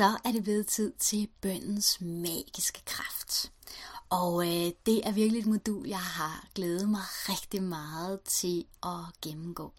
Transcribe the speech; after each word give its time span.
så 0.00 0.18
er 0.24 0.32
det 0.32 0.46
ved 0.46 0.64
tid 0.64 0.92
til 0.98 1.28
bøndens 1.40 2.00
magiske 2.00 2.82
kraft. 2.84 3.52
Og 4.10 4.46
øh, 4.46 4.72
det 4.86 5.06
er 5.06 5.12
virkelig 5.12 5.40
et 5.40 5.46
modul, 5.46 5.88
jeg 5.88 6.00
har 6.00 6.48
glædet 6.54 6.88
mig 6.88 7.00
rigtig 7.28 7.62
meget 7.62 8.20
til 8.20 8.64
at 8.82 9.20
gennemgå. 9.22 9.72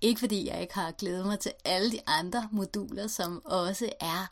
Ikke 0.00 0.20
fordi 0.20 0.48
jeg 0.48 0.60
ikke 0.60 0.74
har 0.74 0.90
glædet 0.90 1.26
mig 1.26 1.40
til 1.40 1.52
alle 1.64 1.92
de 1.92 2.00
andre 2.06 2.48
moduler, 2.52 3.06
som 3.06 3.42
også 3.44 3.92
er, 4.00 4.26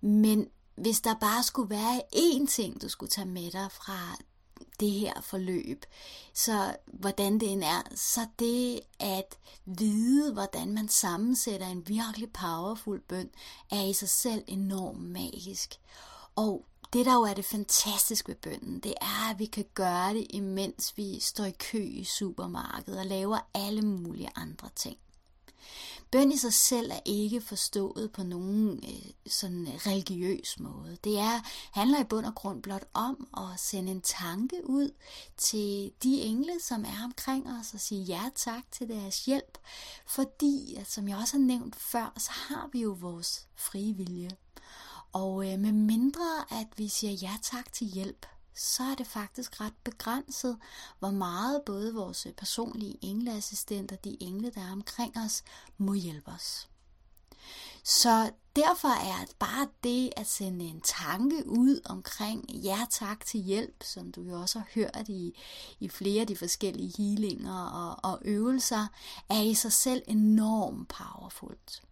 men 0.00 0.48
hvis 0.76 1.00
der 1.00 1.14
bare 1.14 1.42
skulle 1.42 1.70
være 1.70 2.02
én 2.14 2.46
ting, 2.46 2.82
du 2.82 2.88
skulle 2.88 3.10
tage 3.10 3.28
med 3.28 3.50
dig 3.50 3.72
fra 3.72 4.16
det 4.80 4.90
her 4.90 5.20
forløb, 5.20 5.84
så 6.32 6.76
hvordan 6.86 7.40
det 7.40 7.52
end 7.52 7.64
er, 7.64 7.82
så 7.94 8.26
det 8.38 8.80
at 9.00 9.38
vide, 9.64 10.32
hvordan 10.32 10.74
man 10.74 10.88
sammensætter 10.88 11.66
en 11.66 11.88
virkelig 11.88 12.32
powerful 12.32 13.00
bøn, 13.00 13.30
er 13.70 13.82
i 13.82 13.92
sig 13.92 14.08
selv 14.08 14.44
enormt 14.46 15.02
magisk. 15.02 15.80
Og 16.36 16.64
det, 16.92 17.06
der 17.06 17.14
jo 17.14 17.22
er 17.22 17.34
det 17.34 17.44
fantastiske 17.44 18.28
ved 18.28 18.36
bønden, 18.36 18.80
det 18.80 18.94
er, 19.00 19.30
at 19.30 19.38
vi 19.38 19.46
kan 19.46 19.64
gøre 19.74 20.14
det, 20.14 20.26
imens 20.30 20.92
vi 20.96 21.20
står 21.20 21.44
i 21.44 21.50
kø 21.50 21.78
i 21.78 22.04
supermarkedet 22.04 23.00
og 23.00 23.06
laver 23.06 23.38
alle 23.54 23.82
mulige 23.82 24.30
andre 24.34 24.68
ting. 24.76 24.96
Bøn 26.14 26.32
i 26.32 26.36
sig 26.36 26.52
selv 26.54 26.90
er 26.90 27.00
ikke 27.04 27.40
forstået 27.40 28.12
på 28.12 28.22
nogen 28.22 28.84
øh, 28.84 29.32
sådan 29.32 29.66
øh, 29.66 29.74
religiøs 29.74 30.60
måde. 30.60 30.98
Det 31.04 31.18
er, 31.18 31.40
handler 31.72 32.00
i 32.00 32.04
bund 32.04 32.26
og 32.26 32.34
grund 32.34 32.62
blot 32.62 32.84
om 32.92 33.28
at 33.36 33.60
sende 33.60 33.92
en 33.92 34.00
tanke 34.00 34.60
ud 34.64 34.90
til 35.36 35.92
de 36.02 36.22
engle, 36.22 36.52
som 36.60 36.84
er 36.84 37.04
omkring 37.04 37.46
os, 37.46 37.74
og 37.74 37.80
sige 37.80 38.02
ja 38.02 38.22
tak 38.34 38.62
til 38.72 38.88
deres 38.88 39.24
hjælp. 39.24 39.58
Fordi, 40.06 40.74
at, 40.74 40.90
som 40.90 41.08
jeg 41.08 41.16
også 41.16 41.36
har 41.36 41.44
nævnt 41.44 41.76
før, 41.76 42.12
så 42.18 42.30
har 42.30 42.68
vi 42.72 42.80
jo 42.80 42.96
vores 43.00 43.46
frie 43.56 43.94
vilje. 43.94 44.30
Og 45.12 45.52
øh, 45.52 45.58
med 45.58 45.72
mindre 45.72 46.44
at 46.50 46.66
vi 46.76 46.88
siger 46.88 47.12
ja 47.12 47.32
tak 47.42 47.72
til 47.72 47.86
hjælp, 47.86 48.26
så 48.54 48.82
er 48.82 48.94
det 48.94 49.06
faktisk 49.06 49.60
ret 49.60 49.74
begrænset, 49.84 50.58
hvor 50.98 51.10
meget 51.10 51.62
både 51.66 51.94
vores 51.94 52.26
personlige 52.36 52.98
engleassistenter, 53.02 53.96
de 53.96 54.16
engle, 54.20 54.50
der 54.50 54.60
er 54.60 54.72
omkring 54.72 55.16
os, 55.18 55.42
må 55.78 55.94
hjælpe 55.94 56.30
os. 56.30 56.68
Så 57.84 58.30
derfor 58.56 58.88
er 58.88 59.26
bare 59.38 59.68
det 59.84 60.10
at 60.16 60.26
sende 60.26 60.64
en 60.64 60.80
tanke 60.80 61.48
ud 61.48 61.80
omkring 61.84 62.50
ja 62.50 62.86
tak 62.90 63.26
til 63.26 63.40
hjælp, 63.40 63.82
som 63.82 64.12
du 64.12 64.22
jo 64.22 64.40
også 64.40 64.58
har 64.58 64.68
hørt 64.74 65.08
i, 65.08 65.38
i 65.80 65.88
flere 65.88 66.20
af 66.20 66.26
de 66.26 66.36
forskellige 66.36 66.92
healinger 66.98 67.64
og, 67.64 68.10
og 68.12 68.22
øvelser, 68.24 68.86
er 69.28 69.40
i 69.40 69.54
sig 69.54 69.72
selv 69.72 70.02
enormt 70.06 70.88
powerfult. 70.88 71.82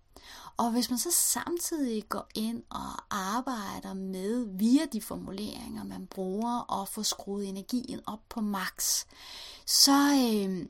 Og 0.56 0.70
hvis 0.70 0.90
man 0.90 0.98
så 0.98 1.10
samtidig 1.10 2.08
går 2.08 2.26
ind 2.34 2.62
og 2.70 3.16
arbejder 3.16 3.94
med 3.94 4.46
via 4.58 4.84
de 4.92 5.02
formuleringer, 5.02 5.84
man 5.84 6.06
bruger, 6.06 6.58
og 6.58 6.88
får 6.88 7.02
skruet 7.02 7.48
energien 7.48 8.00
op 8.06 8.20
på 8.28 8.40
max, 8.40 9.04
så, 9.66 9.92
øh, 9.92 10.66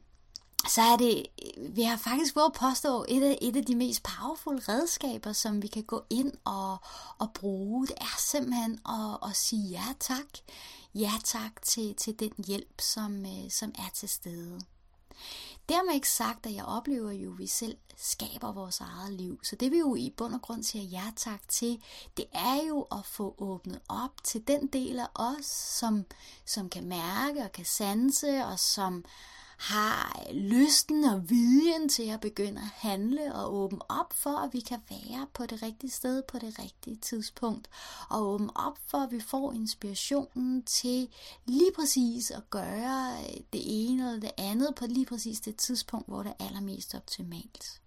så 0.68 0.82
er 0.82 0.96
det, 0.96 1.26
øh, 1.42 1.76
vi 1.76 1.82
har 1.82 1.96
faktisk 1.96 2.36
været 2.36 2.52
påstå, 2.52 3.04
et 3.08 3.22
af, 3.22 3.38
et 3.42 3.56
af 3.56 3.64
de 3.64 3.74
mest 3.74 4.02
powerful 4.02 4.56
redskaber, 4.56 5.32
som 5.32 5.62
vi 5.62 5.66
kan 5.66 5.84
gå 5.84 6.04
ind 6.10 6.32
og, 6.44 6.76
og 7.18 7.32
bruge. 7.34 7.86
Det 7.86 7.96
er 8.00 8.16
simpelthen 8.18 8.80
at, 8.88 9.28
at 9.30 9.36
sige 9.36 9.68
ja 9.68 9.84
tak. 10.00 10.38
Ja 10.94 11.12
tak 11.24 11.62
til, 11.62 11.94
til 11.94 12.20
den 12.20 12.32
hjælp, 12.46 12.80
som, 12.80 13.26
øh, 13.26 13.50
som 13.50 13.72
er 13.78 13.90
til 13.94 14.08
stede. 14.08 14.60
Dermed 15.72 15.94
ikke 15.94 16.08
sagt, 16.08 16.46
at 16.46 16.54
jeg 16.54 16.64
oplever 16.64 17.10
jo, 17.10 17.32
at 17.32 17.38
vi 17.38 17.46
selv 17.46 17.76
skaber 17.96 18.52
vores 18.52 18.80
eget 18.80 19.12
liv. 19.12 19.40
Så 19.42 19.56
det 19.56 19.72
vi 19.72 19.78
jo 19.78 19.94
i 19.94 20.14
bund 20.16 20.34
og 20.34 20.42
grund 20.42 20.62
siger 20.62 20.84
ja 20.84 21.02
tak 21.16 21.48
til, 21.48 21.82
det 22.16 22.24
er 22.32 22.66
jo 22.68 22.82
at 22.82 23.04
få 23.04 23.34
åbnet 23.38 23.80
op 23.88 24.24
til 24.24 24.48
den 24.48 24.66
del 24.66 24.98
af 24.98 25.06
os, 25.14 25.46
som, 25.78 26.04
som 26.46 26.68
kan 26.68 26.84
mærke 26.88 27.40
og 27.42 27.52
kan 27.52 27.64
sanse, 27.64 28.44
og 28.44 28.58
som 28.58 29.04
har 29.62 30.26
lysten 30.32 31.04
og 31.04 31.30
viljen 31.30 31.88
til 31.88 32.02
at 32.02 32.20
begynde 32.20 32.60
at 32.60 32.88
handle 32.88 33.34
og 33.34 33.54
åbne 33.54 33.90
op 33.90 34.12
for, 34.12 34.38
at 34.38 34.52
vi 34.52 34.60
kan 34.60 34.78
være 34.90 35.26
på 35.34 35.46
det 35.46 35.62
rigtige 35.62 35.90
sted 35.90 36.22
på 36.22 36.38
det 36.38 36.58
rigtige 36.58 36.96
tidspunkt. 36.96 37.68
Og 38.08 38.26
åbne 38.26 38.56
op 38.56 38.78
for, 38.86 38.98
at 38.98 39.10
vi 39.10 39.20
får 39.20 39.52
inspirationen 39.52 40.62
til 40.62 41.08
lige 41.46 41.72
præcis 41.76 42.30
at 42.30 42.50
gøre 42.50 43.16
det 43.52 43.62
ene 43.64 44.08
eller 44.08 44.20
det 44.20 44.32
andet 44.38 44.74
på 44.74 44.86
lige 44.86 45.06
præcis 45.06 45.40
det 45.40 45.56
tidspunkt, 45.56 46.08
hvor 46.08 46.22
det 46.22 46.32
er 46.38 46.46
allermest 46.46 46.94
optimalt. 46.94 47.81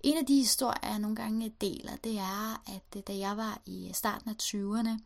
En 0.00 0.16
af 0.16 0.26
de 0.26 0.34
historier, 0.34 0.90
jeg 0.90 0.98
nogle 0.98 1.16
gange 1.16 1.54
deler, 1.60 1.96
det 1.96 2.18
er, 2.18 2.62
at 2.66 2.96
øh, 2.96 3.02
da 3.06 3.18
jeg 3.18 3.36
var 3.36 3.60
i 3.66 3.90
starten 3.94 4.30
af 4.30 4.34
20'erne, 4.42 5.02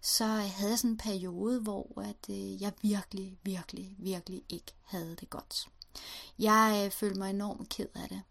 så 0.00 0.24
havde 0.24 0.70
jeg 0.70 0.78
sådan 0.78 0.90
en 0.90 0.96
periode, 0.96 1.60
hvor 1.60 2.00
at, 2.00 2.30
øh, 2.30 2.62
jeg 2.62 2.72
virkelig, 2.82 3.38
virkelig, 3.42 3.96
virkelig 3.98 4.42
ikke 4.48 4.72
havde 4.84 5.16
det 5.20 5.30
godt. 5.30 5.68
Jeg 6.38 6.82
øh, 6.84 6.90
følte 6.90 7.18
mig 7.18 7.30
enormt 7.30 7.68
ked 7.68 7.88
af 7.94 8.08
det. 8.08 8.22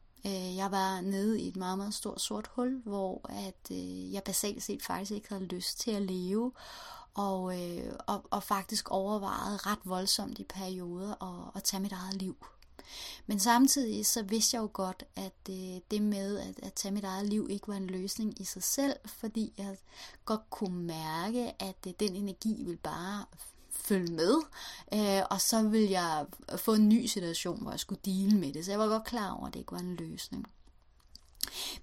Jeg 0.55 0.71
var 0.71 1.01
nede 1.01 1.41
i 1.41 1.47
et 1.47 1.55
meget, 1.55 1.77
meget 1.77 1.93
stort 1.93 2.21
sort 2.21 2.49
hul, 2.55 2.81
hvor 2.85 3.29
at, 3.29 3.71
jeg 4.11 4.23
basalt 4.23 4.63
set 4.63 4.83
faktisk 4.83 5.11
ikke 5.11 5.29
havde 5.29 5.45
lyst 5.45 5.79
til 5.79 5.91
at 5.91 6.01
leve, 6.01 6.51
og, 7.13 7.53
og, 8.07 8.25
og 8.31 8.43
faktisk 8.43 8.91
overvejede 8.91 9.57
ret 9.57 9.79
voldsomt 9.85 10.39
i 10.39 10.43
perioder 10.43 11.23
at, 11.23 11.51
at 11.55 11.63
tage 11.63 11.81
mit 11.81 11.91
eget 11.91 12.15
liv. 12.15 12.37
Men 13.27 13.39
samtidig 13.39 14.05
så 14.05 14.23
vidste 14.23 14.55
jeg 14.55 14.61
jo 14.61 14.69
godt, 14.73 15.03
at 15.15 15.49
øh, 15.49 15.79
det 15.91 16.01
med 16.01 16.37
at, 16.37 16.59
at 16.63 16.73
tage 16.73 16.91
mit 16.93 17.03
eget 17.03 17.29
liv 17.29 17.47
ikke 17.49 17.67
var 17.67 17.75
en 17.75 17.87
løsning 17.87 18.41
i 18.41 18.43
sig 18.43 18.63
selv, 18.63 18.95
fordi 19.05 19.53
jeg 19.57 19.77
godt 20.25 20.49
kunne 20.49 20.83
mærke, 20.83 21.61
at 21.61 21.77
øh, 21.87 21.93
den 21.99 22.15
energi 22.15 22.63
ville 22.63 22.77
bare 22.83 23.25
følge 23.69 24.13
med, 24.13 24.35
øh, 24.93 25.23
og 25.29 25.41
så 25.41 25.63
ville 25.63 25.91
jeg 25.91 26.25
få 26.57 26.73
en 26.73 26.89
ny 26.89 27.05
situation, 27.05 27.61
hvor 27.61 27.71
jeg 27.71 27.79
skulle 27.79 28.01
dele 28.05 28.37
med 28.37 28.53
det. 28.53 28.65
Så 28.65 28.71
jeg 28.71 28.79
var 28.79 28.87
godt 28.87 29.03
klar 29.03 29.31
over, 29.31 29.47
at 29.47 29.53
det 29.53 29.59
ikke 29.59 29.71
var 29.71 29.79
en 29.79 29.95
løsning. 29.95 30.45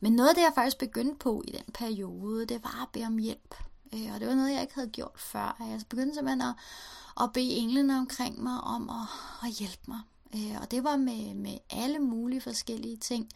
Men 0.00 0.12
noget 0.12 0.28
af 0.28 0.34
det, 0.34 0.42
jeg 0.42 0.52
faktisk 0.54 0.78
begyndte 0.78 1.16
på 1.18 1.42
i 1.48 1.50
den 1.50 1.72
periode, 1.74 2.46
det 2.46 2.64
var 2.64 2.82
at 2.82 2.88
bede 2.92 3.06
om 3.06 3.18
hjælp. 3.18 3.54
Øh, 3.94 4.14
og 4.14 4.20
det 4.20 4.28
var 4.28 4.34
noget, 4.34 4.52
jeg 4.52 4.62
ikke 4.62 4.74
havde 4.74 4.88
gjort 4.88 5.18
før. 5.18 5.56
Jeg 5.60 5.80
begyndte 5.88 6.14
simpelthen 6.14 6.40
at, 6.40 6.54
at 7.20 7.32
bede 7.32 7.50
englene 7.50 7.98
omkring 7.98 8.42
mig 8.42 8.60
om 8.60 8.90
at, 8.90 9.08
at 9.48 9.54
hjælpe 9.54 9.82
mig. 9.88 10.00
Øh, 10.34 10.60
og 10.60 10.70
det 10.70 10.84
var 10.84 10.96
med, 10.96 11.34
med 11.34 11.58
alle 11.70 11.98
mulige 11.98 12.40
forskellige 12.40 12.96
ting. 12.96 13.28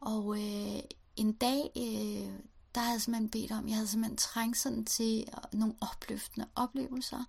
Og 0.00 0.38
øh, 0.38 0.80
en 1.16 1.32
dag, 1.32 1.70
øh, 1.76 2.32
der 2.74 2.80
havde 2.80 2.92
jeg 2.92 3.00
simpelthen 3.00 3.30
bedt 3.30 3.52
om, 3.52 3.68
jeg 3.68 3.76
havde 3.76 3.88
simpelthen 3.88 4.16
trængt 4.16 4.58
sådan 4.58 4.84
til 4.84 5.28
øh, 5.28 5.58
nogle 5.58 5.74
opløftende 5.80 6.46
oplevelser. 6.54 7.24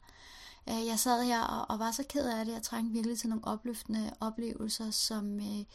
Øh, 0.69 0.85
jeg 0.87 0.99
sad 0.99 1.23
her 1.23 1.41
og, 1.41 1.69
og 1.69 1.79
var 1.79 1.91
så 1.91 2.03
ked 2.09 2.25
af 2.25 2.45
det, 2.45 2.53
jeg 2.53 2.63
trængte 2.63 2.93
virkelig 2.93 3.19
til 3.19 3.29
nogle 3.29 3.45
opløftende 3.45 4.13
oplevelser, 4.19 4.91
som... 4.91 5.39
Øh, 5.39 5.65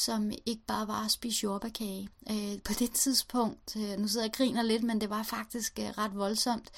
som 0.00 0.32
ikke 0.46 0.62
bare 0.66 0.88
var 0.88 1.04
at 1.04 1.10
spise 1.10 1.44
jordbærkage. 1.44 2.08
Øh, 2.30 2.62
på 2.64 2.72
det 2.78 2.92
tidspunkt, 2.92 3.76
øh, 3.76 3.98
nu 3.98 4.08
sidder 4.08 4.24
jeg 4.24 4.30
og 4.30 4.36
griner 4.36 4.62
lidt, 4.62 4.82
men 4.82 5.00
det 5.00 5.10
var 5.10 5.22
faktisk 5.22 5.78
øh, 5.78 5.84
ret 5.84 6.16
voldsomt, 6.16 6.70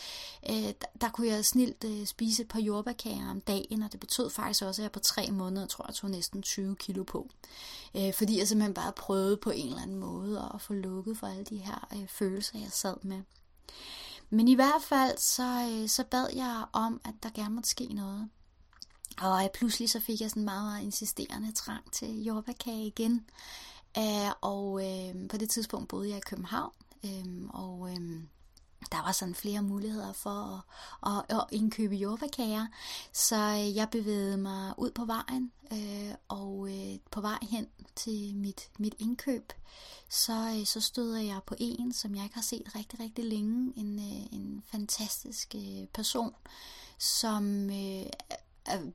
øh, 0.50 0.56
der, 0.56 0.86
der 1.00 1.08
kunne 1.08 1.26
jeg 1.26 1.44
snilt 1.44 1.84
øh, 1.84 2.06
spise 2.06 2.42
et 2.42 2.48
par 2.48 2.60
jordbærkager 2.60 3.30
om 3.30 3.40
dagen, 3.40 3.82
og 3.82 3.92
det 3.92 4.00
betød 4.00 4.30
faktisk 4.30 4.62
også, 4.62 4.82
at 4.82 4.84
jeg 4.84 4.92
på 4.92 5.00
tre 5.00 5.30
måneder, 5.30 5.66
tror 5.66 5.86
jeg, 5.88 5.94
tog 5.94 6.10
næsten 6.10 6.42
20 6.42 6.76
kilo 6.76 7.02
på. 7.02 7.30
Øh, 7.96 8.14
fordi 8.14 8.38
jeg 8.38 8.48
simpelthen 8.48 8.74
bare 8.74 8.92
prøvede 8.92 9.36
på 9.36 9.50
en 9.50 9.66
eller 9.66 9.82
anden 9.82 9.98
måde 9.98 10.50
at 10.54 10.60
få 10.60 10.72
lukket 10.72 11.18
for 11.18 11.26
alle 11.26 11.44
de 11.44 11.56
her 11.56 11.88
øh, 11.94 12.08
følelser, 12.08 12.58
jeg 12.58 12.72
sad 12.72 12.96
med. 13.02 13.22
Men 14.30 14.48
i 14.48 14.54
hvert 14.54 14.82
fald, 14.82 15.18
så, 15.18 15.68
øh, 15.70 15.88
så 15.88 16.04
bad 16.04 16.26
jeg 16.34 16.64
om, 16.72 17.00
at 17.04 17.14
der 17.22 17.30
gerne 17.30 17.54
måtte 17.54 17.68
ske 17.68 17.86
noget. 17.86 18.28
Og 19.20 19.50
pludselig 19.54 19.90
så 19.90 20.00
fik 20.00 20.20
jeg 20.20 20.30
sådan 20.30 20.44
meget, 20.44 20.64
meget 20.64 20.82
insisterende 20.82 21.52
trang 21.52 21.92
til 21.92 22.24
jordbærkage 22.24 22.86
igen. 22.86 23.26
Uh, 23.98 24.30
og 24.40 24.72
uh, 24.72 25.28
på 25.28 25.36
det 25.36 25.50
tidspunkt 25.50 25.88
boede 25.88 26.08
jeg 26.08 26.18
i 26.18 26.26
København, 26.26 26.72
uh, 27.04 27.48
og 27.48 27.78
uh, 27.80 27.96
der 28.92 29.02
var 29.02 29.12
sådan 29.12 29.34
flere 29.34 29.62
muligheder 29.62 30.12
for 30.12 30.64
at, 31.06 31.25
at, 31.31 31.37
at 31.37 31.44
indkøbe 31.52 31.94
jordbærkager. 31.94 32.66
Så 33.12 33.37
jeg 33.75 33.88
bevægede 33.90 34.37
mig 34.37 34.75
ud 34.78 34.90
på 34.90 35.04
vejen, 35.04 35.52
uh, 35.70 36.14
og 36.28 36.52
uh, 36.58 36.96
på 37.10 37.20
vej 37.20 37.38
hen 37.50 37.66
til 37.96 38.37
mit, 38.37 38.70
mit 38.78 38.94
indkøb, 38.98 39.52
så, 40.08 40.62
så 40.64 40.81
støder 40.81 41.20
jeg 41.20 41.40
på 41.46 41.54
en, 41.58 41.92
som 41.92 42.14
jeg 42.14 42.25
ikke 42.25 42.34
har 42.34 42.42
set 42.42 42.75
rigtig, 42.75 43.00
rigtig 43.00 43.25
længe. 43.25 43.72
En, 43.76 43.98
en 44.32 44.62
fantastisk 44.70 45.54
person, 45.94 46.34
som 46.98 47.66
uh, 47.66 48.06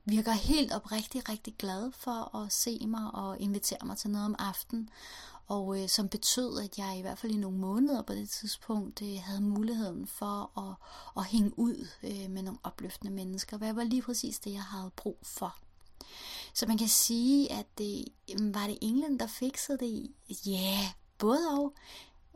virker 0.04 0.32
helt 0.32 0.72
oprigtigt 0.72 1.28
rigtig 1.28 1.54
glad 1.58 1.92
for 1.92 2.36
at 2.36 2.52
se 2.52 2.86
mig 2.86 3.10
og 3.14 3.40
invitere 3.40 3.86
mig 3.86 3.98
til 3.98 4.10
noget 4.10 4.26
om 4.26 4.36
aftenen. 4.38 4.90
Og 5.46 5.82
øh, 5.82 5.88
som 5.88 6.08
betød, 6.08 6.60
at 6.60 6.78
jeg 6.78 6.98
i 6.98 7.00
hvert 7.00 7.18
fald 7.18 7.32
i 7.32 7.36
nogle 7.36 7.58
måneder 7.58 8.02
på 8.02 8.12
det 8.12 8.30
tidspunkt 8.30 9.02
øh, 9.02 9.18
havde 9.22 9.40
muligheden 9.40 10.06
for 10.06 10.58
at, 10.58 10.74
at 11.16 11.24
hænge 11.24 11.58
ud 11.58 11.88
øh, 12.02 12.30
med 12.30 12.42
nogle 12.42 12.58
opløftende 12.62 13.12
mennesker. 13.12 13.56
Hvad 13.56 13.72
var 13.72 13.84
lige 13.84 14.02
præcis 14.02 14.38
det, 14.38 14.52
jeg 14.52 14.62
havde 14.62 14.90
brug 14.96 15.18
for. 15.22 15.56
Så 16.54 16.66
man 16.66 16.78
kan 16.78 16.88
sige, 16.88 17.52
at 17.52 17.66
øh, 17.80 17.86
det, 17.86 18.04
var 18.54 18.66
det 18.66 18.78
England, 18.80 19.18
der 19.18 19.26
fikset 19.26 19.80
det? 19.80 20.12
Ja, 20.46 20.52
yeah, 20.52 20.84
både 21.18 21.48
og. 21.48 21.74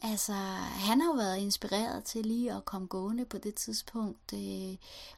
Altså, 0.04 0.32
han 0.32 1.00
har 1.00 1.08
jo 1.08 1.14
været 1.14 1.38
inspireret 1.38 2.04
til 2.04 2.26
lige 2.26 2.52
at 2.52 2.64
komme 2.64 2.86
gående 2.86 3.24
på 3.24 3.38
det 3.38 3.54
tidspunkt, 3.54 4.32
øh, 4.34 4.76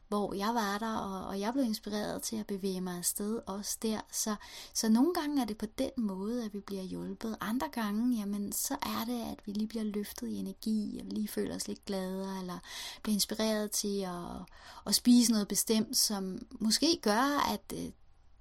hvor 0.09 0.35
jeg 0.35 0.55
var 0.55 0.79
der, 0.79 0.97
og, 0.97 1.27
og 1.27 1.41
jeg 1.41 1.53
blev 1.53 1.65
inspireret 1.65 2.23
til 2.23 2.37
at 2.37 2.47
bevæge 2.47 2.81
mig 2.81 2.99
afsted 2.99 3.41
også 3.47 3.79
der. 3.83 4.01
Så, 4.13 4.35
så 4.75 4.89
nogle 4.89 5.15
gange 5.15 5.43
er 5.43 5.47
det 5.47 5.57
på 5.57 5.67
den 5.67 5.91
måde, 5.97 6.45
at 6.45 6.55
vi 6.55 6.61
bliver 6.61 6.83
hjulpet. 6.83 7.37
Andre 7.41 7.69
gange, 7.73 8.19
jamen, 8.19 8.53
så 8.53 8.75
er 8.75 9.05
det, 9.07 9.23
at 9.33 9.47
vi 9.47 9.53
lige 9.53 9.69
bliver 9.69 9.85
løftet 9.85 10.29
i 10.29 10.37
energi, 10.37 11.01
og 11.01 11.07
lige 11.07 11.29
føler 11.29 11.57
os 11.57 11.69
lidt 11.69 11.85
gladere, 11.85 12.41
eller 12.41 12.59
bliver 13.03 13.15
inspireret 13.15 13.71
til 13.71 14.01
at, 14.01 14.57
at 14.87 14.95
spise 14.95 15.33
noget 15.33 15.49
bestemt, 15.49 15.97
som 15.97 16.39
måske 16.61 16.99
gør, 17.03 17.53
at 17.53 17.73
øh, 17.75 17.91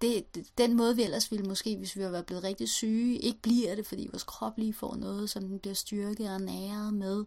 det, 0.04 0.46
den 0.58 0.74
måde, 0.74 0.96
vi 0.96 1.04
ellers 1.04 1.32
ville 1.32 1.46
måske, 1.46 1.78
hvis 1.78 1.96
vi 1.96 2.04
var 2.04 2.22
blevet 2.22 2.44
rigtig 2.44 2.70
syge, 2.70 3.18
ikke 3.18 3.40
bliver 3.42 3.76
det, 3.76 3.86
fordi 3.86 4.08
vores 4.12 4.24
krop 4.24 4.58
lige 4.58 4.74
får 4.74 4.96
noget, 4.96 5.30
som 5.30 5.48
den 5.48 5.60
bliver 5.60 5.74
styrket 5.74 6.34
og 6.34 6.42
næret 6.42 6.94
med. 6.94 7.26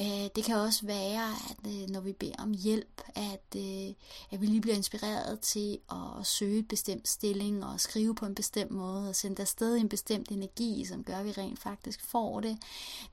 Øh, 0.00 0.28
det 0.36 0.44
kan 0.44 0.56
også 0.56 0.86
være, 0.86 1.30
at 1.50 1.72
øh, 1.72 1.88
når 1.88 2.00
vi 2.00 2.12
beder 2.12 2.34
om 2.38 2.52
hjælp, 2.52 3.02
at, 3.14 3.56
øh, 3.56 3.94
at 4.30 4.40
vi 4.40 4.46
lige 4.46 4.60
bliver 4.60 4.76
inspireret 4.76 5.40
til 5.40 5.78
at 5.90 6.26
søge 6.26 6.58
et 6.58 6.68
bestemt 6.68 7.08
stilling 7.08 7.64
og 7.64 7.80
skrive 7.80 8.14
på 8.14 8.26
en 8.26 8.34
bestemt 8.34 8.70
måde 8.70 9.08
og 9.08 9.16
sende 9.16 9.42
afsted 9.42 9.76
en 9.76 9.88
bestemt 9.88 10.30
energi, 10.30 10.84
som 10.84 11.04
gør, 11.04 11.16
at 11.16 11.24
vi 11.24 11.32
rent 11.32 11.58
faktisk 11.58 12.00
får 12.10 12.40
det. 12.40 12.58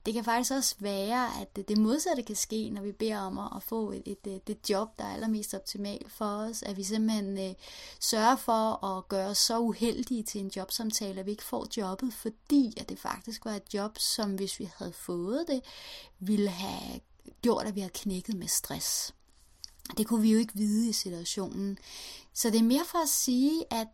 Det 0.06 0.14
kan 0.14 0.24
faktisk 0.24 0.52
også 0.52 0.74
være, 0.78 1.28
at 1.40 1.68
det 1.68 1.78
modsatte 1.78 2.22
kan 2.22 2.36
ske, 2.36 2.70
når 2.70 2.82
vi 2.82 2.92
beder 2.92 3.18
om 3.18 3.38
at 3.38 3.62
få 3.62 3.90
et, 3.90 4.02
et, 4.06 4.26
øh, 4.26 4.32
et, 4.32 4.50
et 4.50 4.70
job, 4.70 4.98
der 4.98 5.04
er 5.04 5.14
allermest 5.14 5.54
optimalt 5.54 6.12
for 6.12 6.24
os, 6.24 6.62
at 6.62 6.76
vi 6.76 6.82
simpelthen 6.82 7.38
øh, 7.38 7.54
sørger 8.00 8.36
for 8.36 8.81
at 8.84 9.08
gøre 9.08 9.28
os 9.28 9.38
så 9.38 9.58
uheldige 9.58 10.22
til 10.22 10.40
en 10.40 10.50
jobsamtale, 10.56 11.20
at 11.20 11.26
vi 11.26 11.30
ikke 11.30 11.44
får 11.44 11.66
jobbet, 11.76 12.14
fordi 12.14 12.74
at 12.76 12.88
det 12.88 12.98
faktisk 12.98 13.44
var 13.44 13.52
et 13.54 13.74
job, 13.74 13.98
som 13.98 14.34
hvis 14.34 14.60
vi 14.60 14.70
havde 14.76 14.92
fået 14.92 15.44
det, 15.48 15.60
ville 16.18 16.48
have 16.50 17.00
gjort, 17.42 17.66
at 17.66 17.74
vi 17.74 17.80
havde 17.80 17.92
knækket 17.94 18.36
med 18.36 18.48
stress. 18.48 19.14
Det 19.96 20.06
kunne 20.06 20.22
vi 20.22 20.32
jo 20.32 20.38
ikke 20.38 20.54
vide 20.54 20.88
i 20.88 20.92
situationen. 20.92 21.78
Så 22.32 22.50
det 22.50 22.58
er 22.58 22.62
mere 22.62 22.84
for 22.86 22.98
at 22.98 23.08
sige, 23.08 23.64
at, 23.70 23.88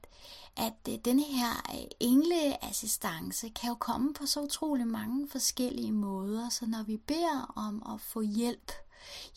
at 0.57 0.75
øh, 0.89 0.95
denne 1.05 1.23
her 1.23 1.51
øh, 1.75 1.85
engleassistance 2.01 3.49
kan 3.49 3.69
jo 3.69 3.75
komme 3.75 4.15
på 4.15 4.27
så 4.27 4.41
utrolig 4.41 4.87
mange 4.87 5.29
forskellige 5.29 5.93
måder. 5.93 6.49
Så 6.49 6.67
når 6.67 6.83
vi 6.83 6.97
beder 6.97 7.53
om 7.57 7.95
at 7.95 8.01
få 8.01 8.21
hjælp, 8.21 8.73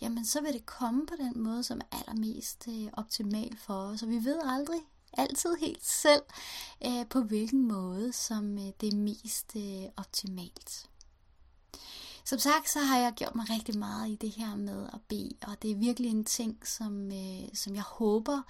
jamen 0.01 0.25
så 0.25 0.41
vil 0.41 0.53
det 0.53 0.65
komme 0.65 1.05
på 1.05 1.13
den 1.19 1.43
måde, 1.43 1.63
som 1.63 1.81
er 1.81 1.97
allermest 1.97 2.67
øh, 2.67 2.87
optimal 2.93 3.57
for 3.57 3.73
os. 3.73 4.03
Og 4.03 4.09
vi 4.09 4.25
ved 4.25 4.39
aldrig 4.43 4.79
altid 5.17 5.55
helt 5.59 5.85
selv, 5.85 6.21
øh, 6.85 7.07
på 7.09 7.21
hvilken 7.21 7.67
måde, 7.67 8.13
som 8.13 8.57
øh, 8.57 8.71
det 8.81 8.93
er 8.93 8.97
mest 8.97 9.55
øh, 9.55 9.83
optimalt. 9.97 10.87
Som 12.25 12.39
sagt, 12.39 12.69
så 12.69 12.79
har 12.79 12.99
jeg 12.99 13.13
gjort 13.15 13.35
mig 13.35 13.45
rigtig 13.49 13.77
meget 13.77 14.09
i 14.09 14.15
det 14.15 14.29
her 14.29 14.55
med 14.55 14.89
at 14.93 14.99
bede, 15.07 15.37
og 15.41 15.61
det 15.61 15.71
er 15.71 15.75
virkelig 15.75 16.11
en 16.11 16.25
ting, 16.25 16.67
som, 16.67 17.11
øh, 17.11 17.49
som 17.53 17.75
jeg 17.75 17.83
håber, 17.83 18.41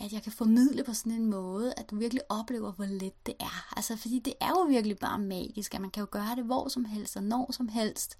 at 0.00 0.12
jeg 0.12 0.22
kan 0.22 0.32
formidle 0.32 0.84
på 0.84 0.94
sådan 0.94 1.12
en 1.12 1.26
måde, 1.26 1.74
at 1.76 1.90
du 1.90 1.96
virkelig 1.96 2.22
oplever, 2.28 2.72
hvor 2.72 2.84
let 2.84 3.26
det 3.26 3.34
er. 3.40 3.74
Altså, 3.76 3.96
fordi 3.96 4.18
det 4.18 4.34
er 4.40 4.48
jo 4.48 4.60
virkelig 4.60 4.98
bare 4.98 5.18
magisk, 5.18 5.74
at 5.74 5.80
man 5.80 5.90
kan 5.90 6.00
jo 6.00 6.08
gøre 6.10 6.36
det 6.36 6.44
hvor 6.44 6.68
som 6.68 6.84
helst 6.84 7.16
og 7.16 7.22
når 7.22 7.52
som 7.52 7.68
helst. 7.68 8.18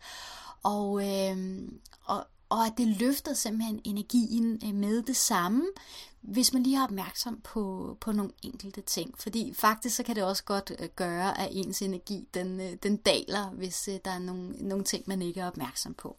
Og, 0.63 1.09
øh, 1.09 1.69
og, 2.05 2.27
og 2.49 2.67
at 2.67 2.73
det 2.79 2.87
løfter 2.87 3.35
simpelthen 3.35 3.81
energien 3.85 4.61
øh, 4.65 4.75
med 4.75 5.03
det 5.03 5.17
samme, 5.17 5.65
hvis 6.21 6.53
man 6.53 6.63
lige 6.63 6.79
er 6.79 6.85
opmærksom 6.85 7.41
på, 7.41 7.97
på 8.01 8.13
nogle 8.13 8.33
enkelte 8.43 8.81
ting. 8.81 9.15
Fordi 9.19 9.55
faktisk 9.55 9.97
så 9.97 10.03
kan 10.03 10.17
det 10.17 10.25
også 10.25 10.45
godt 10.45 10.73
øh, 10.79 10.89
gøre, 10.97 11.41
at 11.41 11.49
ens 11.51 11.83
energi 11.83 12.29
den, 12.35 12.61
øh, 12.61 12.73
den 12.83 12.97
daler, 12.97 13.51
hvis 13.51 13.89
der 14.05 14.11
er 14.11 14.19
nogle, 14.19 14.51
nogle 14.51 14.85
ting, 14.85 15.05
man 15.07 15.23
ikke 15.23 15.41
er 15.41 15.47
opmærksom 15.47 15.95
på. 15.95 16.17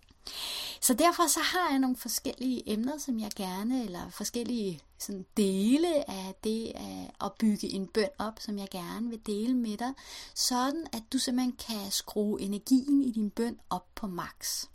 Så 0.82 0.94
derfor 0.94 1.28
så 1.28 1.40
har 1.40 1.70
jeg 1.70 1.80
nogle 1.80 1.96
forskellige 1.96 2.72
emner, 2.72 2.98
som 2.98 3.20
jeg 3.20 3.32
gerne, 3.36 3.84
eller 3.84 4.10
forskellige 4.10 4.80
sådan 5.00 5.26
dele 5.38 6.10
af 6.10 6.36
det 6.44 6.72
at 7.22 7.32
bygge 7.40 7.68
en 7.68 7.88
bøn 7.88 8.10
op, 8.20 8.40
som 8.40 8.58
jeg 8.58 8.68
gerne 8.72 9.10
vil 9.10 9.26
dele 9.26 9.54
med 9.54 9.78
dig, 9.78 9.94
sådan 10.36 10.88
at 10.94 11.04
du 11.14 11.18
simpelthen 11.18 11.58
kan 11.68 11.92
skrue 11.92 12.42
energien 12.42 13.04
i 13.04 13.12
din 13.12 13.30
bøn 13.30 13.60
op 13.70 13.86
på 13.96 14.08
max. 14.08 14.66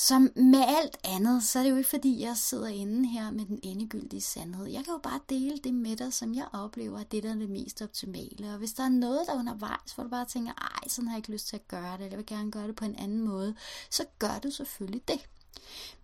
Som 0.00 0.30
med 0.36 0.64
alt 0.66 0.96
andet, 1.04 1.42
så 1.44 1.58
er 1.58 1.62
det 1.62 1.70
jo 1.70 1.76
ikke 1.76 1.88
fordi, 1.88 2.20
jeg 2.20 2.36
sidder 2.36 2.66
inde 2.66 3.08
her 3.08 3.30
med 3.30 3.44
den 3.44 3.60
endegyldige 3.62 4.20
sandhed. 4.20 4.66
Jeg 4.66 4.84
kan 4.84 4.92
jo 4.92 5.00
bare 5.02 5.20
dele 5.28 5.58
det 5.64 5.74
med 5.74 5.96
dig, 5.96 6.12
som 6.12 6.34
jeg 6.34 6.48
oplever, 6.52 6.98
at 6.98 7.12
det 7.12 7.22
der 7.22 7.30
er 7.30 7.34
det 7.34 7.50
mest 7.50 7.82
optimale. 7.82 8.52
Og 8.52 8.58
hvis 8.58 8.72
der 8.72 8.84
er 8.84 8.88
noget, 8.88 9.20
der 9.26 9.32
er 9.34 9.38
undervejs, 9.38 9.92
hvor 9.94 10.04
du 10.04 10.10
bare 10.10 10.24
tænker, 10.24 10.52
ej, 10.52 10.88
sådan 10.88 11.08
har 11.08 11.14
jeg 11.14 11.18
ikke 11.18 11.32
lyst 11.32 11.48
til 11.48 11.56
at 11.56 11.68
gøre 11.68 11.92
det, 11.92 12.00
eller 12.00 12.08
jeg 12.10 12.18
vil 12.18 12.26
gerne 12.26 12.50
gøre 12.50 12.66
det 12.66 12.76
på 12.76 12.84
en 12.84 12.96
anden 12.98 13.20
måde, 13.20 13.54
så 13.90 14.04
gør 14.18 14.38
du 14.42 14.50
selvfølgelig 14.50 15.08
det. 15.08 15.28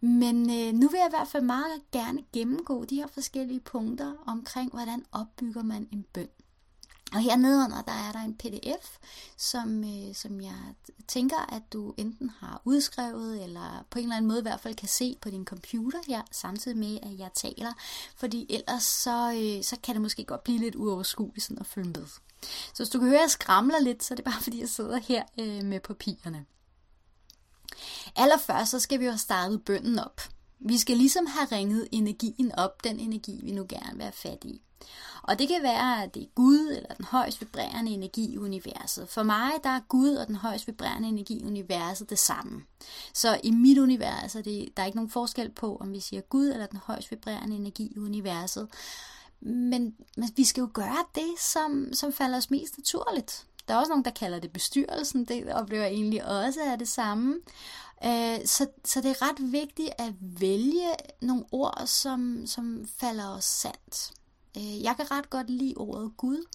Men 0.01 0.51
øh, 0.51 0.73
nu 0.73 0.89
vil 0.89 0.99
jeg 0.99 1.09
i 1.09 1.17
hvert 1.17 1.29
fald 1.29 1.43
meget 1.43 1.83
gerne 1.93 2.25
gennemgå 2.33 2.85
de 2.85 2.97
her 2.97 3.07
forskellige 3.07 3.61
punkter 3.61 4.13
omkring, 4.27 4.71
hvordan 4.71 5.05
opbygger 5.13 5.63
man 5.63 5.89
en 5.93 6.05
bøn. 6.13 6.29
Og 7.15 7.21
her 7.21 7.37
nedenunder, 7.37 7.83
der 7.83 7.93
er 7.93 8.13
der 8.13 8.19
en 8.19 8.35
pdf, 8.35 8.99
som, 9.37 9.85
øh, 9.85 10.15
som 10.15 10.41
jeg 10.41 10.75
tænker, 11.09 11.55
at 11.55 11.63
du 11.73 11.95
enten 11.97 12.31
har 12.41 12.63
udskrevet, 12.65 13.45
eller 13.45 13.87
på 13.91 13.99
en 13.99 14.05
eller 14.05 14.17
anden 14.17 14.29
måde 14.29 14.39
i 14.39 14.43
hvert 14.43 14.61
fald 14.61 14.75
kan 14.75 14.89
se 14.89 15.17
på 15.21 15.31
din 15.31 15.45
computer 15.45 15.99
her, 16.07 16.23
samtidig 16.31 16.79
med, 16.79 16.99
at 17.03 17.19
jeg 17.19 17.31
taler. 17.35 17.73
Fordi 18.17 18.47
ellers 18.51 18.83
så, 18.83 19.33
øh, 19.33 19.65
så 19.65 19.77
kan 19.83 19.95
det 19.95 20.03
måske 20.03 20.25
godt 20.25 20.45
blive 20.45 20.59
lidt 20.59 20.75
uoverskueligt 20.75 21.45
sådan 21.45 21.59
at 21.59 21.67
følge 21.67 21.89
med. 21.89 22.07
Så 22.75 22.77
hvis 22.77 22.89
du 22.89 22.99
kan 22.99 23.09
høre, 23.09 23.19
at 23.19 23.23
jeg 23.23 23.31
skramler 23.31 23.81
lidt, 23.81 24.05
så 24.05 24.15
er 24.15 24.17
det 24.17 24.25
bare 24.25 24.43
fordi, 24.43 24.61
jeg 24.61 24.69
sidder 24.69 24.99
her 24.99 25.23
øh, 25.41 25.65
med 25.65 25.81
papirerne. 25.81 26.45
Allerførst 28.17 28.71
så 28.71 28.81
skal 28.81 29.01
vi 29.01 29.05
jo 29.05 29.11
have 29.11 29.19
startet 29.19 29.65
bønden 29.65 29.99
op. 29.99 30.21
Vi 30.61 30.79
skal 30.79 30.97
ligesom 30.97 31.27
have 31.27 31.49
ringet 31.53 31.89
energien 31.93 32.53
op, 32.53 32.85
den 32.85 33.01
energi 33.01 33.41
vi 33.45 33.53
nu 33.53 33.67
gerne 33.69 33.95
vil 33.95 34.03
have 34.03 34.13
fat 34.13 34.45
i. 34.45 34.61
Og 35.29 35.39
det 35.39 35.49
kan 35.49 35.63
være, 35.63 36.03
at 36.03 36.15
det 36.15 36.23
er 36.23 36.27
Gud 36.35 36.69
eller 36.77 36.95
den 36.95 37.05
højst 37.05 37.41
vibrerende 37.41 37.93
energi 37.93 38.33
i 38.33 38.39
universet. 38.39 39.09
For 39.09 39.23
mig, 39.23 39.53
der 39.65 39.71
er 39.71 39.81
Gud 39.89 40.15
og 40.15 40.27
den 40.27 40.35
højst 40.35 40.67
vibrerende 40.67 41.09
energi 41.09 41.41
i 41.41 41.45
universet 41.45 42.11
det 42.11 42.19
samme. 42.19 42.63
Så 43.15 43.41
i 43.43 43.51
mit 43.51 43.79
univers 43.79 44.35
er 44.35 44.43
det, 44.43 44.69
der 44.77 44.83
er 44.83 44.87
ikke 44.87 44.97
nogen 44.97 45.11
forskel 45.11 45.51
på, 45.51 45.77
om 45.77 45.93
vi 45.93 46.01
siger 46.01 46.21
Gud 46.21 46.47
eller 46.49 46.67
den 46.67 46.79
højst 46.79 47.11
vibrerende 47.11 47.57
energi 47.57 47.93
i 47.97 47.99
universet. 47.99 48.69
Men, 49.41 49.95
men 50.17 50.31
vi 50.37 50.45
skal 50.45 50.61
jo 50.61 50.69
gøre 50.73 51.05
det, 51.15 51.35
som, 51.39 51.89
som 51.93 52.13
falder 52.13 52.37
os 52.37 52.51
mest 52.51 52.79
naturligt. 52.79 53.47
Der 53.69 53.75
er 53.75 53.79
også 53.79 53.91
nogen, 53.91 54.05
der 54.05 54.11
kalder 54.11 54.39
det 54.39 54.53
bestyrelsen. 54.53 55.25
Det 55.25 55.55
oplever 55.55 55.83
jeg 55.83 55.93
egentlig 55.93 56.25
også 56.25 56.61
er 56.61 56.77
det 56.77 56.89
samme. 56.89 57.35
Øh, 58.05 58.47
så, 58.47 58.67
så 58.85 59.01
det 59.01 59.11
er 59.11 59.23
ret 59.23 59.53
vigtigt 59.53 59.91
at 59.99 60.13
vælge 60.21 60.91
nogle 61.23 61.45
ord, 61.53 61.83
som, 61.87 62.47
som 62.47 62.87
falder 63.01 63.29
os 63.29 63.45
sandt. 63.45 64.13
Øh, 64.57 64.83
jeg 64.83 64.97
kan 64.97 65.11
ret 65.11 65.31
godt 65.31 65.51
lide 65.51 65.75
ordet 65.77 66.17
Gud, 66.17 66.47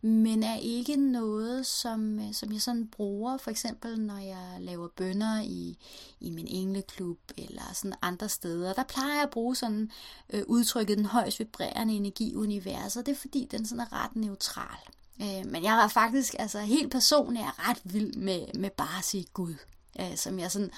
men 0.00 0.42
er 0.42 0.56
ikke 0.56 0.96
noget, 0.96 1.66
som, 1.66 2.18
øh, 2.18 2.32
som 2.34 2.52
jeg 2.52 2.62
sådan 2.62 2.86
bruger, 2.86 3.36
for 3.36 3.50
eksempel 3.50 4.00
når 4.00 4.18
jeg 4.18 4.56
laver 4.60 4.88
bønder 4.88 5.40
i, 5.42 5.78
i 6.20 6.30
min 6.30 6.46
engleklub 6.48 7.18
eller 7.36 7.72
sådan 7.74 7.96
andre 8.02 8.28
steder. 8.28 8.72
Der 8.72 8.84
plejer 8.84 9.14
jeg 9.14 9.22
at 9.22 9.30
bruge 9.30 9.56
sådan 9.56 9.90
øh, 10.32 10.42
udtrykket 10.46 10.98
den 10.98 11.06
højst 11.06 11.38
vibrerende 11.38 11.94
energi 11.94 12.30
i 12.30 12.36
universet. 12.36 13.06
Det 13.06 13.12
er 13.12 13.16
fordi, 13.16 13.48
den 13.50 13.66
sådan 13.66 13.80
er 13.80 14.04
ret 14.04 14.16
neutral. 14.16 14.78
Øh, 15.22 15.46
men 15.46 15.62
jeg 15.62 15.84
er 15.84 15.88
faktisk, 15.88 16.34
altså 16.38 16.58
helt 16.58 16.92
personligt, 16.92 17.44
er 17.44 17.70
ret 17.70 17.80
vild 17.84 18.14
med, 18.14 18.46
med 18.54 18.70
bare 18.70 18.98
at 18.98 19.04
sige 19.04 19.26
Gud 19.32 19.54
øh, 20.00 20.16
som 20.16 20.38
jeg 20.38 20.50
sådan 20.50 20.70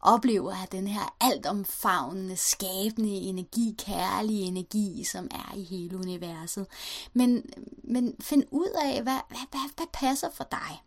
oplever 0.00 0.62
at 0.62 0.72
den 0.72 0.86
her 0.86 1.16
altomfavnende, 1.20 2.36
skabende 2.36 3.10
energi, 3.10 3.74
kærlige 3.78 4.42
energi, 4.42 5.04
som 5.04 5.28
er 5.30 5.54
i 5.56 5.62
hele 5.62 5.98
universet. 5.98 6.66
Men, 7.12 7.50
men 7.84 8.16
find 8.20 8.44
ud 8.50 8.70
af, 8.84 9.02
hvad, 9.02 9.20
hvad, 9.28 9.46
hvad, 9.50 9.70
hvad 9.76 9.86
passer 9.92 10.30
for 10.30 10.48
dig. 10.50 10.82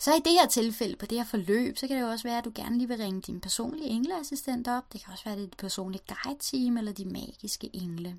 Så 0.00 0.14
i 0.14 0.20
det 0.24 0.32
her 0.32 0.46
tilfælde, 0.46 0.96
på 0.96 1.06
det 1.06 1.18
her 1.18 1.24
forløb, 1.24 1.78
så 1.78 1.86
kan 1.86 1.96
det 1.96 2.02
jo 2.02 2.08
også 2.08 2.28
være, 2.28 2.38
at 2.38 2.44
du 2.44 2.52
gerne 2.54 2.78
lige 2.78 2.88
vil 2.88 2.96
ringe 2.96 3.20
din 3.20 3.40
personlige 3.40 3.88
engleassistent 3.88 4.68
op. 4.68 4.92
Det 4.92 5.04
kan 5.04 5.12
også 5.12 5.24
være, 5.24 5.32
at 5.32 5.38
det 5.38 5.44
er 5.44 5.48
dit 5.48 5.56
personlige 5.56 6.02
guide-team 6.08 6.76
eller 6.76 6.92
de 6.92 7.04
magiske 7.04 7.70
engle. 7.72 8.16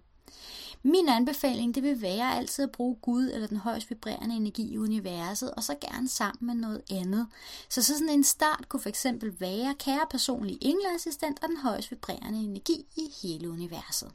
Min 0.84 1.10
anbefaling 1.10 1.75
det 1.75 1.84
vil 1.84 2.01
være 2.01 2.36
altid 2.36 2.63
at 2.63 2.72
bruge 2.72 2.96
Gud 2.96 3.32
eller 3.34 3.48
den 3.48 3.58
højst 3.58 3.89
vibrerende 3.89 4.36
energi 4.36 4.74
i 4.74 4.77
universet, 4.77 5.51
og 5.51 5.63
så 5.63 5.75
gerne 5.82 6.10
sammen 6.10 6.48
med 6.48 6.55
noget 6.55 6.82
andet. 6.91 7.27
Så, 7.70 7.82
så 7.82 7.94
sådan 7.94 8.10
en 8.10 8.24
start 8.24 8.70
kunne 8.70 8.79
for 8.79 8.89
eksempel 8.89 9.39
være 9.39 9.75
kære 9.79 10.08
personlig 10.10 10.58
engleassistent 10.62 11.39
og 11.44 11.50
den 11.50 11.58
højst 11.58 11.91
vibrerende 11.91 12.39
energi 12.39 12.86
i 12.98 13.12
hele 13.22 13.50
universet. 13.50 14.12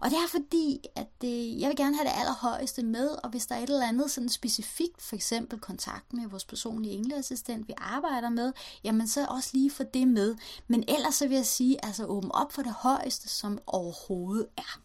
Og 0.00 0.10
det 0.10 0.16
er 0.18 0.28
fordi, 0.30 0.80
at 0.96 1.24
øh, 1.24 1.60
jeg 1.60 1.68
vil 1.68 1.76
gerne 1.76 1.96
have 1.96 2.08
det 2.08 2.14
allerhøjeste 2.18 2.82
med, 2.82 3.08
og 3.08 3.30
hvis 3.30 3.46
der 3.46 3.54
er 3.54 3.58
et 3.58 3.70
eller 3.70 3.88
andet 3.88 4.10
sådan 4.10 4.28
specifikt, 4.28 5.02
for 5.02 5.16
eksempel 5.16 5.58
kontakt 5.58 6.12
med 6.12 6.28
vores 6.28 6.44
personlige 6.44 6.94
engleassistent, 6.94 7.68
vi 7.68 7.74
arbejder 7.76 8.28
med, 8.28 8.52
jamen 8.84 9.08
så 9.08 9.26
også 9.26 9.50
lige 9.52 9.70
få 9.70 9.82
det 9.82 10.08
med. 10.08 10.36
Men 10.68 10.84
ellers 10.88 11.14
så 11.14 11.28
vil 11.28 11.34
jeg 11.34 11.46
sige, 11.46 11.84
altså 11.84 12.04
åbne 12.04 12.34
op 12.34 12.52
for 12.52 12.62
det 12.62 12.72
højeste, 12.72 13.28
som 13.28 13.58
overhovedet 13.66 14.46
er. 14.56 14.80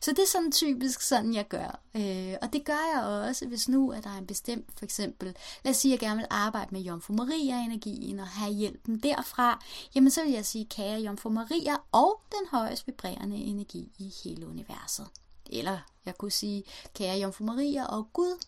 Så 0.00 0.10
det 0.10 0.18
er 0.18 0.26
sådan 0.26 0.52
typisk 0.52 1.00
sådan, 1.00 1.34
jeg 1.34 1.48
gør. 1.48 1.80
Øh, 1.94 2.34
og 2.42 2.52
det 2.52 2.64
gør 2.64 2.92
jeg 2.94 3.04
også, 3.04 3.46
hvis 3.46 3.68
nu 3.68 3.92
at 3.92 4.04
der 4.04 4.10
er 4.10 4.18
en 4.18 4.26
bestemt, 4.26 4.66
for 4.78 4.84
eksempel, 4.84 5.36
lad 5.64 5.70
os 5.70 5.76
sige, 5.76 5.94
at 5.94 6.02
jeg 6.02 6.08
gerne 6.08 6.20
vil 6.20 6.26
arbejde 6.30 6.68
med 6.72 6.80
Jomfru 6.80 7.14
Maria-energien 7.14 8.20
og 8.20 8.26
have 8.26 8.52
hjælpen 8.52 8.98
derfra, 8.98 9.64
jamen 9.94 10.10
så 10.10 10.22
vil 10.22 10.32
jeg 10.32 10.46
sige, 10.46 10.64
kære 10.64 11.00
Jomfru 11.00 11.28
Maria 11.28 11.76
og 11.92 12.20
den 12.32 12.48
højest 12.50 12.86
vibrerende 12.86 13.36
energi 13.36 13.92
i 13.98 14.12
hele 14.24 14.48
universet. 14.48 15.06
Eller 15.50 15.78
jeg 16.06 16.18
kunne 16.18 16.30
sige, 16.30 16.64
kære 16.94 17.18
Jomfru 17.18 17.44
Maria 17.44 17.86
og 17.86 18.12
Gud. 18.12 18.44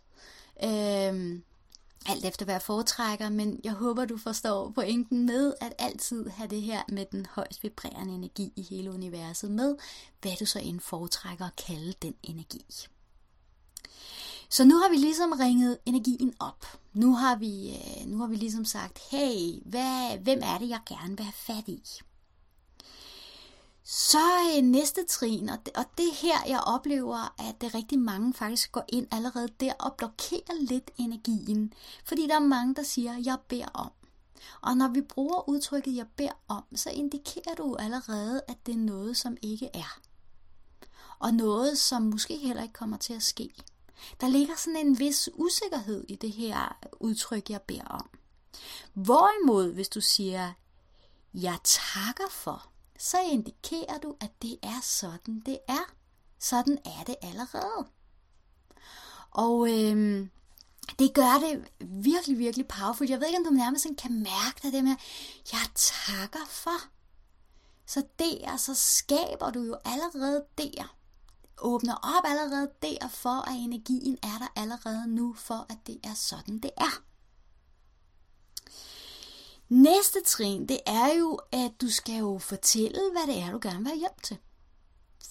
Øh, 0.64 1.40
alt 2.08 2.24
efter 2.24 2.44
hvad 2.44 2.54
jeg 2.54 2.62
foretrækker, 2.62 3.28
men 3.28 3.60
jeg 3.64 3.72
håber, 3.72 4.04
du 4.04 4.16
forstår 4.16 4.70
pointen 4.70 5.26
med 5.26 5.54
at 5.60 5.72
altid 5.78 6.28
have 6.28 6.48
det 6.48 6.62
her 6.62 6.82
med 6.88 7.06
den 7.12 7.26
højst 7.30 7.62
vibrerende 7.62 8.14
energi 8.14 8.52
i 8.56 8.62
hele 8.62 8.90
universet 8.90 9.50
med, 9.50 9.76
hvad 10.22 10.32
du 10.40 10.46
så 10.46 10.58
end 10.58 10.80
foretrækker 10.80 11.44
at 11.44 11.56
kalde 11.66 11.92
den 12.02 12.14
energi. 12.22 12.64
Så 14.48 14.64
nu 14.64 14.76
har 14.76 14.88
vi 14.90 14.96
ligesom 14.96 15.32
ringet 15.32 15.78
energien 15.86 16.34
op. 16.40 16.66
Nu 16.92 17.14
har 17.14 17.36
vi, 17.36 17.76
øh, 17.76 18.06
nu 18.06 18.18
har 18.18 18.26
vi 18.26 18.36
ligesom 18.36 18.64
sagt, 18.64 18.98
hey, 19.10 19.62
hvad, 19.64 20.18
hvem 20.18 20.40
er 20.42 20.58
det, 20.58 20.68
jeg 20.68 20.80
gerne 20.88 21.16
vil 21.16 21.24
have 21.24 21.32
fat 21.32 21.68
i? 21.68 21.82
Så 23.88 24.18
øh, 24.56 24.62
næste 24.62 25.04
trin, 25.04 25.48
og 25.48 25.58
det, 25.66 25.76
og 25.76 25.84
det 25.98 26.12
her, 26.14 26.44
jeg 26.46 26.60
oplever, 26.60 27.34
at 27.48 27.60
det 27.60 27.74
rigtig 27.74 27.98
mange 27.98 28.34
faktisk 28.34 28.72
går 28.72 28.84
ind 28.88 29.06
allerede 29.10 29.48
der 29.60 29.72
og 29.78 29.94
blokerer 29.94 30.60
lidt 30.60 30.90
energien. 30.98 31.72
Fordi 32.04 32.26
der 32.26 32.34
er 32.34 32.40
mange, 32.40 32.74
der 32.74 32.82
siger, 32.82 33.18
jeg 33.24 33.38
beder 33.48 33.68
om. 33.74 33.90
Og 34.60 34.76
når 34.76 34.88
vi 34.88 35.00
bruger 35.00 35.48
udtrykket, 35.48 35.96
jeg 35.96 36.06
beder 36.16 36.32
om, 36.48 36.64
så 36.76 36.90
indikerer 36.90 37.54
du 37.54 37.76
allerede, 37.78 38.42
at 38.48 38.66
det 38.66 38.72
er 38.72 38.78
noget, 38.78 39.16
som 39.16 39.36
ikke 39.42 39.70
er. 39.74 40.00
Og 41.18 41.34
noget, 41.34 41.78
som 41.78 42.02
måske 42.02 42.36
heller 42.36 42.62
ikke 42.62 42.74
kommer 42.74 42.96
til 42.96 43.12
at 43.12 43.22
ske. 43.22 43.50
Der 44.20 44.28
ligger 44.28 44.54
sådan 44.56 44.86
en 44.86 44.98
vis 44.98 45.28
usikkerhed 45.34 46.04
i 46.08 46.14
det 46.14 46.32
her 46.32 46.78
udtryk, 47.00 47.50
jeg 47.50 47.62
beder 47.62 47.84
om. 47.84 48.10
Hvorimod, 48.94 49.72
hvis 49.72 49.88
du 49.88 50.00
siger, 50.00 50.52
jeg 51.34 51.58
takker 51.64 52.30
for, 52.30 52.75
så 52.98 53.20
indikerer 53.20 53.98
du, 53.98 54.16
at 54.20 54.30
det 54.42 54.58
er 54.62 54.80
sådan, 54.82 55.42
det 55.46 55.58
er. 55.68 55.92
Sådan 56.38 56.78
er 56.84 57.04
det 57.06 57.16
allerede. 57.22 57.86
Og 59.30 59.68
øhm, 59.70 60.30
det 60.98 61.14
gør 61.14 61.38
det 61.40 61.70
virkelig, 61.80 62.38
virkelig 62.38 62.68
powerful. 62.68 63.08
Jeg 63.08 63.20
ved 63.20 63.26
ikke, 63.26 63.38
om 63.38 63.44
du 63.44 63.50
nærmest 63.50 63.86
kan 63.98 64.22
mærke 64.22 64.60
det, 64.62 64.72
det 64.72 64.84
med, 64.84 64.96
jeg 65.52 65.66
takker 65.74 66.46
for. 66.48 66.80
Så 67.86 68.02
der, 68.18 68.56
så 68.56 68.74
skaber 68.74 69.50
du 69.50 69.62
jo 69.62 69.76
allerede 69.84 70.44
der. 70.58 70.96
Åbner 71.58 71.94
op 71.94 72.24
allerede 72.24 72.70
der 72.82 73.08
for, 73.08 73.48
at 73.50 73.54
energien 73.56 74.18
er 74.22 74.38
der 74.38 74.48
allerede 74.56 75.06
nu, 75.06 75.34
for 75.34 75.66
at 75.68 75.78
det 75.86 76.00
er 76.04 76.14
sådan, 76.14 76.58
det 76.58 76.70
er. 76.76 77.02
Næste 79.86 80.22
trin, 80.24 80.68
det 80.68 80.80
er 80.86 81.14
jo, 81.18 81.38
at 81.52 81.72
du 81.80 81.90
skal 81.90 82.14
jo 82.14 82.38
fortælle, 82.38 83.00
hvad 83.12 83.34
det 83.34 83.42
er, 83.42 83.50
du 83.50 83.58
gerne 83.62 83.78
vil 83.78 83.88
have 83.88 83.98
hjælp 83.98 84.22
til. 84.22 84.36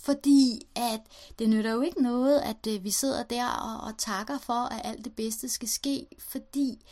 Fordi 0.03 0.67
at 0.75 1.01
det 1.39 1.49
nytter 1.49 1.71
jo 1.71 1.81
ikke 1.81 2.03
noget, 2.03 2.39
at 2.39 2.67
øh, 2.67 2.83
vi 2.83 2.91
sidder 2.91 3.23
der 3.23 3.47
og, 3.47 3.87
og 3.87 3.97
takker 3.97 4.37
for, 4.37 4.53
at 4.53 4.81
alt 4.83 5.05
det 5.05 5.15
bedste 5.15 5.49
skal 5.49 5.69
ske, 5.69 6.07
fordi 6.19 6.85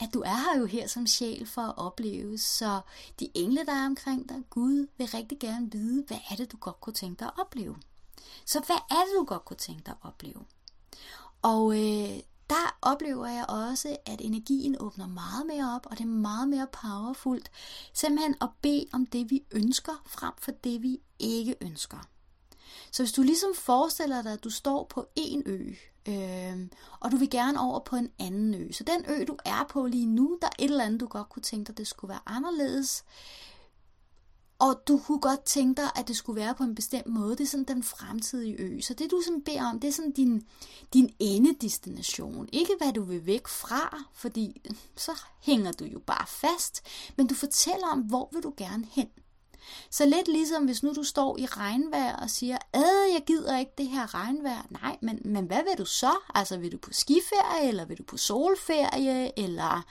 at 0.00 0.14
du 0.14 0.20
er 0.20 0.52
her 0.52 0.60
jo 0.60 0.66
her 0.66 0.86
som 0.86 1.06
sjæl 1.06 1.46
for 1.46 1.62
at 1.62 1.78
opleve. 1.78 2.38
Så 2.38 2.80
de 3.20 3.28
engle, 3.34 3.66
der 3.66 3.72
er 3.72 3.86
omkring 3.86 4.28
dig, 4.28 4.42
Gud 4.50 4.86
vil 4.98 5.06
rigtig 5.06 5.38
gerne 5.38 5.72
vide, 5.72 6.04
hvad 6.06 6.18
er 6.30 6.36
det, 6.36 6.52
du 6.52 6.56
godt 6.56 6.80
kunne 6.80 6.94
tænke 6.94 7.18
dig 7.18 7.26
at 7.26 7.40
opleve. 7.40 7.76
Så 8.46 8.60
hvad 8.66 8.76
er 8.90 9.04
det, 9.04 9.14
du 9.18 9.24
godt 9.24 9.44
kunne 9.44 9.56
tænke 9.56 9.82
dig 9.86 9.94
at 10.02 10.08
opleve? 10.08 10.44
Og 11.42 11.76
øh, 11.76 12.18
der 12.50 12.78
oplever 12.82 13.26
jeg 13.26 13.44
også, 13.48 13.96
at 14.06 14.20
energien 14.20 14.76
åbner 14.80 15.06
meget 15.06 15.46
mere 15.46 15.74
op, 15.74 15.86
og 15.86 15.98
det 15.98 16.04
er 16.04 16.08
meget 16.08 16.48
mere 16.48 16.66
powerfult. 16.72 17.50
Simpelthen 17.92 18.34
at 18.40 18.48
bede 18.62 18.86
om 18.92 19.06
det, 19.06 19.30
vi 19.30 19.42
ønsker, 19.50 20.02
frem 20.06 20.32
for 20.38 20.50
det, 20.50 20.82
vi 20.82 21.00
ikke 21.18 21.56
ønsker. 21.60 21.98
Så 22.92 23.02
hvis 23.02 23.12
du 23.12 23.22
ligesom 23.22 23.54
forestiller 23.54 24.22
dig, 24.22 24.32
at 24.32 24.44
du 24.44 24.50
står 24.50 24.84
på 24.84 25.06
en 25.16 25.42
ø, 25.46 25.74
øh, 26.08 26.68
og 27.00 27.10
du 27.10 27.16
vil 27.16 27.30
gerne 27.30 27.60
over 27.60 27.78
på 27.78 27.96
en 27.96 28.10
anden 28.18 28.54
ø. 28.54 28.72
Så 28.72 28.84
den 28.84 29.04
ø, 29.08 29.24
du 29.24 29.36
er 29.44 29.66
på 29.68 29.86
lige 29.86 30.06
nu, 30.06 30.38
der 30.42 30.46
er 30.46 30.64
et 30.64 30.70
eller 30.70 30.84
andet, 30.84 31.00
du 31.00 31.06
godt 31.06 31.28
kunne 31.28 31.42
tænke 31.42 31.68
dig, 31.68 31.78
det 31.78 31.86
skulle 31.86 32.08
være 32.08 32.20
anderledes 32.26 33.04
og 34.60 34.82
du 34.88 34.98
kunne 34.98 35.20
godt 35.20 35.44
tænke 35.44 35.82
dig, 35.82 35.90
at 35.96 36.08
det 36.08 36.16
skulle 36.16 36.40
være 36.40 36.54
på 36.54 36.62
en 36.62 36.74
bestemt 36.74 37.06
måde. 37.06 37.36
Det 37.36 37.40
er 37.40 37.48
sådan 37.48 37.64
den 37.64 37.82
fremtidige 37.82 38.60
ø. 38.60 38.80
Så 38.80 38.94
det 38.94 39.10
du 39.10 39.20
sådan 39.24 39.42
beder 39.42 39.64
om, 39.64 39.80
det 39.80 39.88
er 39.88 39.92
sådan 39.92 40.12
din, 40.12 40.46
din 40.92 41.10
endedestination. 41.18 42.48
Ikke 42.52 42.72
hvad 42.78 42.92
du 42.92 43.02
vil 43.02 43.26
væk 43.26 43.48
fra, 43.48 43.98
fordi 44.14 44.62
så 44.96 45.12
hænger 45.42 45.72
du 45.72 45.84
jo 45.84 45.98
bare 46.06 46.26
fast. 46.26 46.82
Men 47.16 47.26
du 47.26 47.34
fortæller 47.34 47.86
om, 47.92 47.98
hvor 47.98 48.28
vil 48.32 48.42
du 48.42 48.52
gerne 48.56 48.86
hen. 48.90 49.08
Så 49.90 50.04
lidt 50.04 50.28
ligesom 50.28 50.64
hvis 50.64 50.82
nu 50.82 50.92
du 50.92 51.02
står 51.02 51.38
i 51.38 51.46
regnvejr 51.46 52.16
og 52.16 52.30
siger, 52.30 52.58
ad, 52.72 53.12
jeg 53.12 53.22
gider 53.26 53.58
ikke 53.58 53.72
det 53.78 53.88
her 53.88 54.14
regnvejr. 54.14 54.66
Nej, 54.70 54.98
men, 55.02 55.20
men 55.24 55.46
hvad 55.46 55.62
vil 55.68 55.78
du 55.78 55.84
så? 55.84 56.12
Altså 56.34 56.56
vil 56.56 56.72
du 56.72 56.78
på 56.78 56.92
skiferie, 56.92 57.68
eller 57.68 57.84
vil 57.84 57.98
du 57.98 58.02
på 58.02 58.16
solferie, 58.16 59.38
eller 59.38 59.82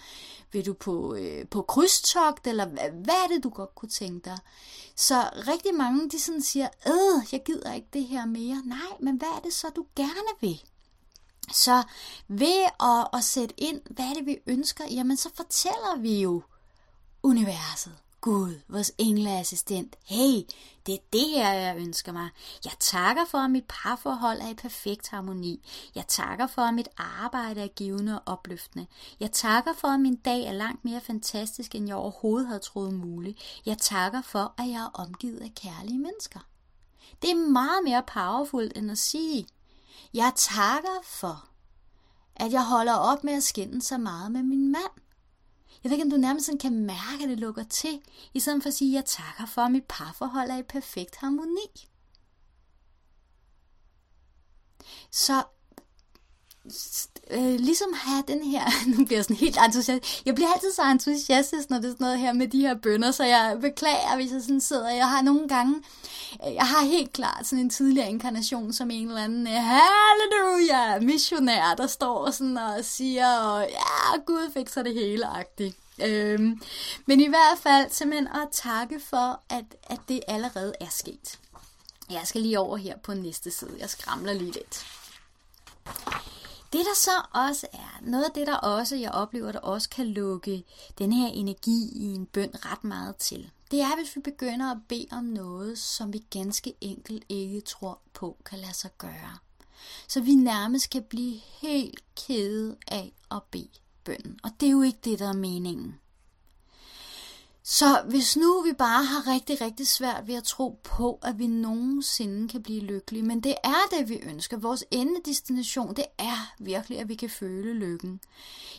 vil 0.52 0.66
du 0.66 0.74
på, 0.74 1.16
øh, 1.16 1.48
på 1.48 1.62
krydstogt, 1.62 2.48
eller 2.48 2.66
hvad, 2.66 2.90
hvad 3.04 3.16
er 3.24 3.28
det, 3.28 3.44
du 3.44 3.50
godt 3.50 3.76
kunne 3.76 3.90
tænke 3.90 4.30
dig? 4.30 4.38
Så 4.96 5.30
rigtig 5.48 5.76
mange, 5.76 6.10
de 6.10 6.20
sådan 6.20 6.42
siger, 6.42 6.68
ad, 6.86 7.22
jeg 7.32 7.44
gider 7.46 7.74
ikke 7.74 7.88
det 7.94 8.08
her 8.08 8.26
mere. 8.26 8.62
Nej, 8.66 8.98
men 9.00 9.18
hvad 9.18 9.28
er 9.28 9.40
det 9.40 9.54
så, 9.54 9.68
du 9.76 9.86
gerne 9.96 10.34
vil? 10.42 10.62
Så 11.54 11.84
ved 12.28 12.64
at, 12.80 13.08
at 13.14 13.24
sætte 13.24 13.56
ind, 13.58 13.82
hvad 13.90 14.06
er 14.06 14.14
det, 14.14 14.26
vi 14.26 14.38
ønsker, 14.48 14.84
jamen 14.92 15.18
så 15.18 15.30
fortæller 15.36 15.98
vi 15.98 16.22
jo 16.22 16.42
universet 17.24 17.98
Gud, 18.22 18.62
vores 18.68 18.92
engleassistent. 18.98 19.96
Hey, 20.04 20.42
det 20.86 20.94
er 20.94 21.00
det 21.14 21.30
her, 21.30 21.54
jeg 21.54 21.78
ønsker 21.78 22.12
mig. 22.12 22.30
Jeg 22.66 22.74
takker 22.80 23.26
for, 23.26 23.38
at 23.38 23.52
mit 23.52 23.64
parforhold 23.70 24.40
er 24.42 24.50
i 24.50 24.54
perfekt 24.54 25.10
harmoni. 25.10 25.68
Jeg 25.96 26.08
takker 26.08 26.48
for, 26.48 26.62
at 26.62 26.74
mit 26.74 26.88
arbejde 26.98 27.62
er 27.62 27.68
givende 27.68 28.20
og 28.20 28.34
opløftende. 28.34 28.88
Jeg 29.20 29.32
takker 29.32 29.74
for, 29.74 29.88
at 29.88 30.00
min 30.00 30.16
dag 30.16 30.44
er 30.46 30.54
langt 30.54 30.86
mere 30.86 31.02
fantastisk, 31.02 31.76
end 31.76 31.88
jeg 31.88 31.96
overhovedet 31.96 32.48
havde 32.48 32.60
troet 32.60 32.94
muligt. 32.94 33.62
Jeg 33.66 33.78
takker 33.78 34.22
for, 34.22 34.54
at 34.58 34.68
jeg 34.68 34.82
er 34.82 34.92
omgivet 34.94 35.40
af 35.40 35.52
kærlige 35.56 36.00
mennesker. 36.00 36.40
Det 37.22 37.32
er 37.32 37.36
meget 37.36 37.84
mere 37.84 38.04
powerful 38.14 38.72
end 38.76 38.92
at 38.92 38.98
sige, 38.98 39.48
jeg 40.14 40.34
takker 40.36 41.00
for, 41.04 41.50
at 42.36 42.52
jeg 42.52 42.66
holder 42.66 42.94
op 42.94 43.24
med 43.24 43.34
at 43.34 43.44
skænde 43.44 43.82
så 43.82 43.98
meget 43.98 44.32
med 44.32 44.44
min 44.44 44.72
mand. 44.72 44.92
Jeg 45.84 45.90
ved 45.90 45.98
ikke, 45.98 46.04
om 46.04 46.10
du 46.12 46.18
nærmest 46.18 46.46
sådan 46.46 46.60
kan 46.60 46.86
mærke, 46.86 47.24
at 47.24 47.30
det 47.30 47.40
lukker 47.40 47.64
til, 47.64 48.02
i 48.34 48.40
stedet 48.40 48.64
for 48.64 48.68
at 48.68 48.74
sige, 48.74 48.92
at 48.92 48.96
jeg 48.96 49.06
takker 49.06 49.46
for, 49.46 49.62
at 49.62 49.72
mit 49.72 49.86
parforhold 49.90 50.50
er 50.50 50.58
i 50.58 50.64
perfekt 50.64 51.16
harmoni. 51.16 51.90
Så 55.12 55.44
øh, 57.32 57.60
ligesom 57.60 57.88
have 57.94 58.24
den 58.28 58.44
her, 58.44 58.64
nu 58.98 59.06
bliver 59.06 59.18
jeg 59.18 59.24
sådan 59.24 59.36
helt 59.36 59.58
entusiastisk, 59.66 60.26
jeg 60.26 60.36
bliver 60.36 60.50
altid 60.54 60.72
så 60.76 60.82
entusiastisk, 60.92 61.70
når 61.70 61.78
det 61.78 61.86
er 61.86 61.92
sådan 61.92 62.06
noget 62.06 62.20
her 62.20 62.34
med 62.34 62.48
de 62.48 62.62
her 62.62 62.76
bønder, 62.76 63.12
så 63.12 63.24
jeg 63.24 63.58
beklager, 63.62 64.16
hvis 64.16 64.32
jeg 64.32 64.42
sådan 64.42 64.62
sidder, 64.62 64.90
jeg 64.90 65.10
har 65.10 65.22
nogle 65.22 65.48
gange, 65.48 65.76
øh, 66.48 66.54
jeg 66.54 66.66
har 66.68 66.86
helt 66.86 67.14
klart 67.14 67.48
sådan 67.48 67.64
en 67.64 67.70
tidligere 67.70 68.10
inkarnation 68.10 68.74
som 68.74 68.92
en 68.92 69.08
eller 69.08 69.24
anden, 69.24 69.48
øh, 69.48 69.54
halleluja, 69.54 71.00
missionær, 71.00 71.76
der 71.78 71.88
står 71.88 72.32
sådan 72.32 72.58
og 72.58 72.86
siger, 72.86 73.38
og, 73.38 73.68
ja, 73.70 74.22
Gud 74.26 74.52
fikser 74.54 74.84
det 74.84 74.94
hele, 74.94 75.26
agtigt. 75.26 75.78
Øhm, 76.02 76.62
men 77.06 77.20
i 77.20 77.28
hvert 77.28 77.58
fald 77.60 77.92
simpelthen 77.92 78.28
at 78.28 78.48
takke 78.52 79.00
for, 79.00 79.42
at, 79.50 79.66
at 79.84 80.00
det 80.08 80.22
allerede 80.28 80.74
er 80.80 80.90
sket. 80.90 81.40
Jeg 82.10 82.22
skal 82.26 82.42
lige 82.42 82.60
over 82.60 82.78
her 82.78 82.98
på 82.98 83.14
næste 83.14 83.52
side. 83.52 83.76
Jeg 83.80 83.90
skramler 83.90 84.34
lige 84.34 84.52
lidt. 84.52 84.86
Det 86.74 86.86
der 86.86 86.96
så 86.96 87.12
også 87.34 87.68
er, 87.74 88.00
noget 88.02 88.24
af 88.24 88.32
det 88.36 88.48
der 88.48 88.56
også, 88.56 88.96
jeg 88.96 89.12
oplever, 89.12 89.52
der 89.52 89.60
også 89.60 89.90
kan 89.90 90.08
lukke 90.08 90.64
den 90.98 91.14
her 91.14 91.28
energi 91.28 91.90
i 91.94 92.06
en 92.06 92.26
bøn 92.26 92.52
ret 92.54 92.84
meget 92.84 93.16
til, 93.16 93.52
det 93.72 93.82
er, 93.82 93.96
hvis 93.96 94.16
vi 94.16 94.22
begynder 94.22 94.72
at 94.72 94.78
bede 94.88 95.08
om 95.12 95.24
noget, 95.24 95.80
som 95.80 96.14
vi 96.14 96.24
ganske 96.30 96.74
enkelt 96.82 97.24
ikke 97.30 97.62
tror 97.62 98.00
på 98.14 98.38
kan 98.46 98.60
lade 98.60 98.74
sig 98.74 98.92
gøre. 98.98 99.38
Så 100.08 100.22
vi 100.22 100.36
nærmest 100.36 100.90
kan 100.90 101.04
blive 101.04 101.40
helt 101.62 102.04
kede 102.16 102.76
af 102.88 103.14
at 103.32 103.44
bede 103.52 103.70
bønden. 104.04 104.40
Og 104.44 104.52
det 104.60 104.68
er 104.68 104.72
jo 104.72 104.82
ikke 104.82 105.00
det, 105.04 105.20
der 105.20 105.30
er 105.30 105.34
meningen. 105.34 106.00
Så 107.64 108.02
hvis 108.10 108.38
nu 108.38 108.62
vi 108.62 108.74
bare 108.74 109.04
har 109.04 109.28
rigtig, 109.28 109.62
rigtig 109.62 109.88
svært 109.88 110.28
ved 110.28 110.36
at 110.36 110.44
tro 110.44 110.80
på, 110.84 111.20
at 111.24 111.40
vi 111.40 111.48
nogensinde 111.48 112.48
kan 112.48 112.64
blive 112.64 112.82
lykkelige, 112.82 113.24
men 113.24 113.42
det 113.42 113.56
er 113.64 113.98
det, 113.98 114.10
vi 114.10 114.20
ønsker. 114.24 114.58
Vores 114.58 114.84
endedestination, 114.92 115.96
det 115.96 116.06
er 116.18 116.54
virkelig, 116.60 117.00
at 117.00 117.10
vi 117.10 117.16
kan 117.16 117.30
føle 117.30 117.74
lykken. 117.74 118.22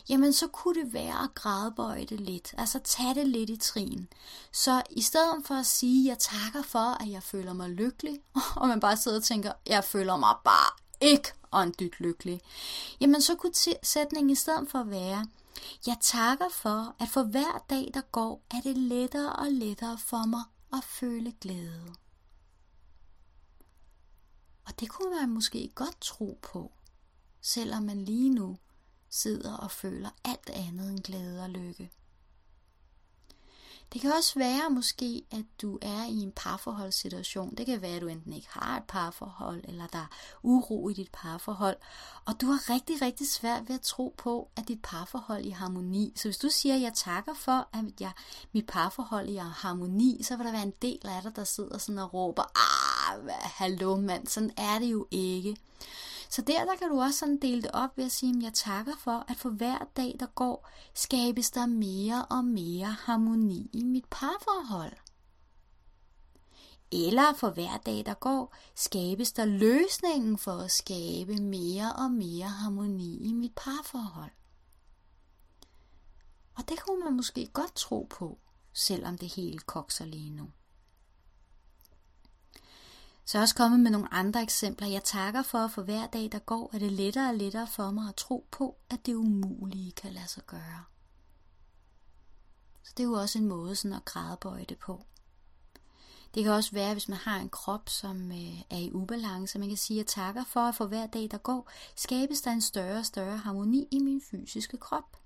Jamen, 0.09 0.33
så 0.33 0.47
kunne 0.47 0.83
det 0.83 0.93
være 0.93 1.23
at 1.23 1.35
gradbøje 1.35 2.05
det 2.05 2.19
lidt. 2.19 2.53
Altså, 2.57 2.79
tage 2.79 3.15
det 3.15 3.27
lidt 3.27 3.49
i 3.49 3.57
trin. 3.57 4.07
Så 4.51 4.81
i 4.89 5.01
stedet 5.01 5.45
for 5.45 5.55
at 5.55 5.65
sige, 5.65 6.09
jeg 6.09 6.19
takker 6.19 6.61
for, 6.61 7.03
at 7.03 7.09
jeg 7.09 7.23
føler 7.23 7.53
mig 7.53 7.69
lykkelig, 7.69 8.19
og 8.55 8.67
man 8.67 8.79
bare 8.79 8.97
sidder 8.97 9.17
og 9.17 9.23
tænker, 9.23 9.51
jeg 9.67 9.83
føler 9.83 10.17
mig 10.17 10.35
bare 10.43 10.81
ikke 11.01 11.33
åndyt 11.51 11.99
lykkelig, 11.99 12.41
jamen 13.01 13.21
så 13.21 13.35
kunne 13.35 13.53
sætningen 13.83 14.29
i 14.29 14.35
stedet 14.35 14.69
for 14.69 14.83
være, 14.83 15.25
jeg 15.87 15.97
takker 16.01 16.49
for, 16.49 16.95
at 16.99 17.09
for 17.09 17.23
hver 17.23 17.65
dag, 17.69 17.91
der 17.93 18.01
går, 18.01 18.41
er 18.51 18.61
det 18.61 18.77
lettere 18.77 19.33
og 19.33 19.51
lettere 19.51 19.97
for 19.97 20.25
mig 20.25 20.43
at 20.73 20.83
føle 20.83 21.31
glæde. 21.41 21.95
Og 24.65 24.79
det 24.79 24.89
kunne 24.89 25.15
man 25.19 25.29
måske 25.29 25.71
godt 25.75 26.01
tro 26.01 26.39
på, 26.41 26.71
selvom 27.41 27.83
man 27.83 28.05
lige 28.05 28.29
nu 28.29 28.57
sidder 29.09 29.57
og 29.57 29.71
føler 29.71 30.09
alt 30.23 30.49
andet 30.49 30.89
end 30.89 30.99
glæde 30.99 31.43
og 31.43 31.49
lykke. 31.49 31.91
Det 33.93 34.01
kan 34.01 34.11
også 34.11 34.39
være 34.39 34.69
måske, 34.69 35.23
at 35.31 35.45
du 35.61 35.79
er 35.81 36.03
i 36.05 36.17
en 36.17 36.31
parforholdssituation. 36.35 37.55
Det 37.55 37.65
kan 37.65 37.81
være, 37.81 37.95
at 37.95 38.01
du 38.01 38.07
enten 38.07 38.33
ikke 38.33 38.47
har 38.49 38.77
et 38.77 38.83
parforhold, 38.83 39.61
eller 39.63 39.87
der 39.87 39.99
er 39.99 40.07
uro 40.43 40.89
i 40.89 40.93
dit 40.93 41.09
parforhold. 41.13 41.77
Og 42.25 42.41
du 42.41 42.45
har 42.45 42.69
rigtig, 42.73 43.01
rigtig 43.01 43.29
svært 43.29 43.69
ved 43.69 43.75
at 43.75 43.81
tro 43.81 44.15
på, 44.17 44.49
at 44.55 44.67
dit 44.67 44.81
parforhold 44.83 45.43
er 45.43 45.47
i 45.47 45.49
harmoni. 45.49 46.13
Så 46.15 46.27
hvis 46.27 46.37
du 46.37 46.49
siger, 46.49 46.75
at 46.75 46.81
jeg 46.81 46.93
takker 46.95 47.33
for, 47.33 47.67
at 47.73 47.85
jeg, 47.99 48.11
mit 48.51 48.65
parforhold 48.67 49.29
er 49.29 49.33
i 49.33 49.37
harmoni, 49.37 50.23
så 50.23 50.35
vil 50.35 50.45
der 50.45 50.51
være 50.51 50.63
en 50.63 50.73
del 50.81 50.99
af 51.03 51.21
dig, 51.21 51.35
der 51.35 51.43
sidder 51.43 51.77
sådan 51.77 51.99
og 51.99 52.13
råber, 52.13 52.43
ah, 52.43 53.29
hallo 53.43 53.95
mand, 53.95 54.27
sådan 54.27 54.51
er 54.57 54.79
det 54.79 54.91
jo 54.91 55.07
ikke. 55.11 55.57
Så 56.31 56.41
der, 56.41 56.65
der 56.65 56.75
kan 56.75 56.89
du 56.89 57.01
også 57.01 57.19
sådan 57.19 57.37
dele 57.37 57.61
det 57.61 57.71
op 57.73 57.97
ved 57.97 58.05
at 58.05 58.11
sige, 58.11 58.37
at 58.37 58.43
jeg 58.43 58.53
takker 58.53 58.95
for, 58.97 59.25
at 59.27 59.37
for 59.37 59.49
hver 59.49 59.77
dag, 59.97 60.15
der 60.19 60.25
går, 60.25 60.69
skabes 60.93 61.51
der 61.51 61.65
mere 61.65 62.25
og 62.25 62.45
mere 62.45 62.85
harmoni 62.85 63.69
i 63.73 63.83
mit 63.83 64.05
parforhold. 64.09 64.93
Eller 66.91 67.33
for 67.33 67.49
hver 67.49 67.77
dag, 67.77 68.05
der 68.05 68.13
går, 68.13 68.55
skabes 68.75 69.31
der 69.31 69.45
løsningen 69.45 70.37
for 70.37 70.51
at 70.51 70.71
skabe 70.71 71.35
mere 71.35 71.93
og 71.93 72.11
mere 72.11 72.47
harmoni 72.47 73.17
i 73.17 73.33
mit 73.33 73.53
parforhold. 73.55 74.31
Og 76.57 76.69
det 76.69 76.79
kunne 76.79 77.03
man 77.03 77.13
måske 77.13 77.47
godt 77.47 77.75
tro 77.75 78.07
på, 78.09 78.39
selvom 78.73 79.17
det 79.17 79.33
hele 79.33 79.59
kokser 79.59 80.05
lige 80.05 80.29
nu. 80.29 80.49
Så 83.25 83.37
er 83.37 83.41
også 83.41 83.55
kommet 83.55 83.79
med 83.79 83.91
nogle 83.91 84.13
andre 84.13 84.41
eksempler. 84.41 84.87
Jeg 84.87 85.03
takker 85.03 85.41
for, 85.41 85.57
at 85.57 85.71
for 85.71 85.81
hver 85.81 86.07
dag, 86.07 86.29
der 86.31 86.39
går, 86.39 86.69
er 86.73 86.79
det 86.79 86.91
lettere 86.91 87.29
og 87.29 87.35
lettere 87.35 87.67
for 87.67 87.91
mig 87.91 88.09
at 88.09 88.15
tro 88.15 88.47
på, 88.51 88.77
at 88.89 89.05
det 89.05 89.13
umulige 89.13 89.91
kan 89.91 90.13
lade 90.13 90.27
sig 90.27 90.43
gøre. 90.47 90.83
Så 92.83 92.93
det 92.97 93.03
er 93.03 93.07
jo 93.07 93.13
også 93.13 93.39
en 93.39 93.47
måde 93.47 93.75
sådan 93.75 93.97
at 93.97 94.05
grædebøje 94.05 94.65
det 94.69 94.77
på. 94.77 95.05
Det 96.35 96.43
kan 96.43 96.51
også 96.51 96.71
være, 96.71 96.93
hvis 96.93 97.09
man 97.09 97.17
har 97.17 97.39
en 97.39 97.49
krop, 97.49 97.89
som 97.89 98.31
øh, 98.31 98.61
er 98.69 98.77
i 98.77 98.91
ubalance. 98.91 99.59
Man 99.59 99.67
kan 99.67 99.77
sige, 99.77 99.97
at 99.97 100.03
jeg 100.03 100.07
takker 100.07 100.43
for, 100.43 100.59
at 100.59 100.75
for 100.75 100.85
hver 100.85 101.07
dag, 101.07 101.27
der 101.31 101.37
går, 101.37 101.71
skabes 101.95 102.41
der 102.41 102.51
en 102.51 102.61
større 102.61 102.97
og 102.97 103.05
større 103.05 103.37
harmoni 103.37 103.87
i 103.91 103.99
min 103.99 104.21
fysiske 104.31 104.77
krop. 104.77 105.17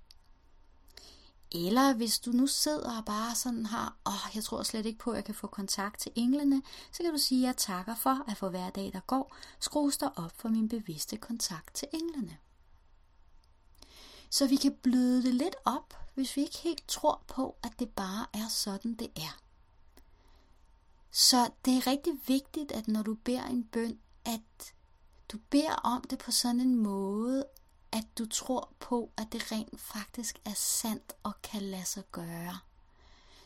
Eller 1.52 1.94
hvis 1.94 2.18
du 2.18 2.30
nu 2.30 2.46
sidder 2.46 2.98
og 2.98 3.04
bare 3.04 3.34
sådan 3.34 3.66
har, 3.66 3.96
åh, 4.06 4.12
oh, 4.12 4.30
jeg 4.34 4.44
tror 4.44 4.62
slet 4.62 4.86
ikke 4.86 4.98
på, 4.98 5.10
at 5.10 5.16
jeg 5.16 5.24
kan 5.24 5.34
få 5.34 5.46
kontakt 5.46 6.00
til 6.00 6.12
englene, 6.14 6.62
så 6.92 7.02
kan 7.02 7.12
du 7.12 7.18
sige, 7.18 7.42
at 7.42 7.46
jeg 7.46 7.56
takker 7.56 7.94
for, 7.94 8.30
at 8.30 8.36
for 8.36 8.48
hver 8.48 8.70
dag, 8.70 8.90
der 8.92 9.00
går, 9.00 9.36
skrues 9.60 9.98
der 9.98 10.08
op 10.16 10.32
for 10.36 10.48
min 10.48 10.68
bevidste 10.68 11.16
kontakt 11.16 11.74
til 11.74 11.88
englene. 11.92 12.36
Så 14.30 14.46
vi 14.46 14.56
kan 14.56 14.76
bløde 14.82 15.22
det 15.22 15.34
lidt 15.34 15.56
op, 15.64 15.94
hvis 16.14 16.36
vi 16.36 16.42
ikke 16.42 16.58
helt 16.58 16.88
tror 16.88 17.22
på, 17.26 17.56
at 17.62 17.72
det 17.78 17.90
bare 17.90 18.26
er 18.32 18.48
sådan, 18.48 18.94
det 18.94 19.10
er. 19.16 19.40
Så 21.10 21.50
det 21.64 21.76
er 21.76 21.86
rigtig 21.86 22.12
vigtigt, 22.26 22.72
at 22.72 22.88
når 22.88 23.02
du 23.02 23.14
beder 23.14 23.44
en 23.44 23.64
bøn, 23.64 23.98
at 24.24 24.74
du 25.32 25.38
beder 25.50 25.74
om 25.74 26.04
det 26.10 26.18
på 26.18 26.30
sådan 26.30 26.60
en 26.60 26.76
måde, 26.76 27.44
at 27.96 28.18
du 28.18 28.26
tror 28.26 28.68
på, 28.78 29.10
at 29.16 29.26
det 29.32 29.52
rent 29.52 29.80
faktisk 29.80 30.38
er 30.44 30.54
sandt 30.54 31.12
og 31.22 31.32
kan 31.42 31.62
lade 31.62 31.84
sig 31.84 32.02
gøre. 32.12 32.58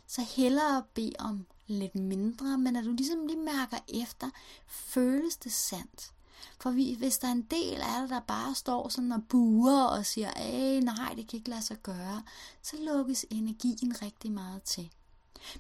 Så 0.06 0.22
hellere 0.22 0.84
bede 0.94 1.12
om 1.18 1.46
lidt 1.66 1.94
mindre, 1.94 2.58
men 2.58 2.76
at 2.76 2.84
du 2.84 2.92
ligesom 2.92 3.26
lige 3.26 3.38
mærker 3.38 3.78
efter, 3.88 4.30
føles 4.66 5.36
det 5.36 5.52
sandt? 5.52 6.12
For 6.60 6.70
hvis 6.96 7.18
der 7.18 7.28
er 7.28 7.32
en 7.32 7.42
del 7.42 7.80
af 7.80 8.00
dig, 8.00 8.08
der 8.08 8.20
bare 8.20 8.54
står 8.54 8.88
sådan 8.88 9.12
og 9.12 9.22
buer 9.28 9.82
og 9.82 10.06
siger, 10.06 10.80
nej, 10.80 11.14
det 11.14 11.28
kan 11.28 11.36
ikke 11.36 11.50
lade 11.50 11.62
sig 11.62 11.76
gøre, 11.82 12.22
så 12.62 12.76
lukkes 12.80 13.26
energien 13.30 14.02
rigtig 14.02 14.32
meget 14.32 14.62
til. 14.62 14.90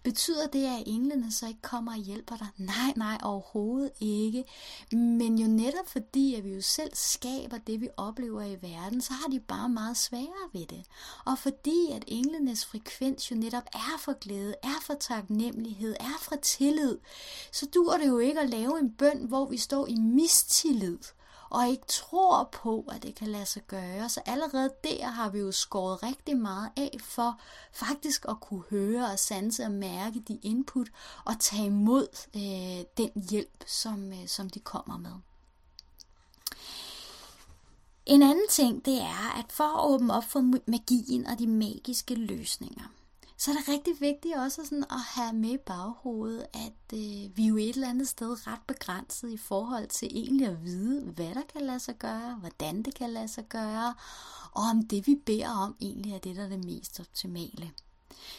Betyder 0.02 0.46
det, 0.46 0.66
at 0.66 0.82
englene 0.86 1.32
så 1.32 1.46
ikke 1.48 1.62
kommer 1.62 1.92
og 1.92 1.98
hjælper 1.98 2.36
dig? 2.36 2.46
Nej, 2.56 2.92
nej, 2.96 3.18
overhovedet 3.22 3.90
ikke. 4.00 4.44
Men 4.92 5.38
jo 5.38 5.48
netop 5.48 5.88
fordi, 5.88 6.34
at 6.34 6.44
vi 6.44 6.54
jo 6.54 6.62
selv 6.62 6.90
skaber 6.94 7.58
det, 7.58 7.80
vi 7.80 7.88
oplever 7.96 8.42
i 8.42 8.58
verden, 8.62 9.00
så 9.00 9.12
har 9.12 9.28
de 9.28 9.40
bare 9.40 9.68
meget 9.68 9.96
sværere 9.96 10.48
ved 10.52 10.66
det. 10.66 10.84
Og 11.26 11.38
fordi, 11.38 11.90
at 11.92 12.04
englenes 12.06 12.64
frekvens 12.64 13.30
jo 13.30 13.36
netop 13.36 13.64
er 13.74 13.98
for 13.98 14.18
glæde, 14.18 14.54
er 14.62 14.80
for 14.82 14.94
taknemmelighed, 14.94 15.96
er 16.00 16.18
for 16.20 16.36
tillid, 16.36 16.98
så 17.52 17.66
dur 17.74 17.96
det 17.96 18.08
jo 18.08 18.18
ikke 18.18 18.40
at 18.40 18.50
lave 18.50 18.78
en 18.78 18.92
bøn, 18.92 19.18
hvor 19.18 19.46
vi 19.46 19.56
står 19.56 19.86
i 19.86 19.94
mistillid 19.94 20.98
og 21.50 21.68
ikke 21.68 21.86
tror 21.86 22.48
på, 22.52 22.84
at 22.92 23.02
det 23.02 23.14
kan 23.14 23.28
lade 23.28 23.46
sig 23.46 23.62
gøre. 23.62 24.08
Så 24.08 24.20
allerede 24.26 24.70
der 24.84 25.06
har 25.06 25.30
vi 25.30 25.38
jo 25.38 25.52
skåret 25.52 26.02
rigtig 26.02 26.36
meget 26.36 26.70
af 26.76 26.96
for 27.00 27.40
faktisk 27.72 28.24
at 28.28 28.40
kunne 28.40 28.64
høre 28.70 29.06
og 29.12 29.18
sanse 29.18 29.64
og 29.64 29.72
mærke 29.72 30.20
de 30.20 30.38
input 30.42 30.88
og 31.24 31.40
tage 31.40 31.66
imod 31.66 32.06
øh, 32.36 32.84
den 32.96 33.24
hjælp, 33.30 33.64
som, 33.66 34.12
øh, 34.12 34.26
som 34.26 34.50
de 34.50 34.60
kommer 34.60 34.98
med. 34.98 35.12
En 38.06 38.22
anden 38.22 38.48
ting, 38.50 38.84
det 38.84 39.00
er, 39.00 39.38
at 39.38 39.52
for 39.52 39.64
at 39.64 39.94
åbne 39.94 40.14
op 40.14 40.24
for 40.24 40.40
magien 40.70 41.26
og 41.26 41.38
de 41.38 41.46
magiske 41.46 42.14
løsninger, 42.14 42.84
så 43.40 43.50
er 43.50 43.54
det 43.54 43.68
rigtig 43.68 44.00
vigtigt 44.00 44.36
også 44.36 44.64
sådan 44.64 44.84
at 44.90 45.00
have 45.00 45.32
med 45.32 45.50
i 45.50 45.56
baghovedet, 45.66 46.46
at 46.54 46.92
øh, 46.94 47.36
vi 47.36 47.44
er 47.44 47.48
jo 47.48 47.56
et 47.56 47.68
eller 47.68 47.88
andet 47.88 48.08
sted 48.08 48.46
ret 48.46 48.60
begrænset 48.66 49.30
i 49.30 49.36
forhold 49.36 49.88
til 49.88 50.08
egentlig 50.12 50.46
at 50.46 50.64
vide, 50.64 51.02
hvad 51.02 51.34
der 51.34 51.42
kan 51.52 51.60
lade 51.60 51.80
sig 51.80 51.94
gøre, 51.98 52.34
hvordan 52.34 52.82
det 52.82 52.94
kan 52.94 53.10
lade 53.10 53.28
sig 53.28 53.44
gøre, 53.48 53.94
og 54.52 54.62
om 54.62 54.82
det 54.82 55.06
vi 55.06 55.14
beder 55.26 55.48
om 55.48 55.76
egentlig 55.80 56.12
er 56.12 56.18
det, 56.18 56.36
der 56.36 56.44
er 56.44 56.48
det 56.48 56.64
mest 56.64 57.00
optimale. 57.00 57.70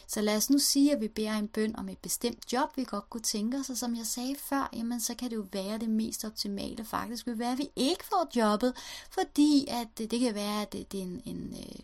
Så 0.08 0.22
lad 0.22 0.38
os 0.38 0.50
nu 0.50 0.58
sige, 0.58 0.92
at 0.92 1.02
vi 1.02 1.08
beder 1.08 1.34
en 1.34 1.48
bøn 1.48 1.76
om 1.76 1.90
et 1.90 1.98
bestemt 1.98 2.54
job, 2.54 2.78
vi 2.78 2.84
godt 2.84 3.10
kunne 3.10 3.22
tænke 3.22 3.58
os, 3.58 3.70
og 3.70 3.78
som 3.78 3.96
jeg 3.96 4.06
sagde 4.06 4.36
før, 4.40 4.70
jamen 4.74 5.00
så 5.00 5.16
kan 5.16 5.30
det 5.30 5.36
jo 5.36 5.46
være 5.52 5.78
det 5.78 5.90
mest 5.90 6.26
optimale 6.26 6.86
faktisk 6.86 7.28
vil 7.28 7.40
være, 7.40 7.52
at 7.52 7.58
vi 7.58 7.70
ikke 7.76 8.06
får 8.06 8.30
jobbet, 8.36 8.74
fordi 9.12 9.66
at 9.68 9.88
det, 9.98 10.12
det 10.12 10.20
kan 10.20 10.36
være, 10.36 10.62
at 10.62 10.74
det, 10.74 10.92
det 10.92 11.00
er 11.00 11.04
en, 11.04 11.22
en, 11.26 11.56
øh, 11.58 11.80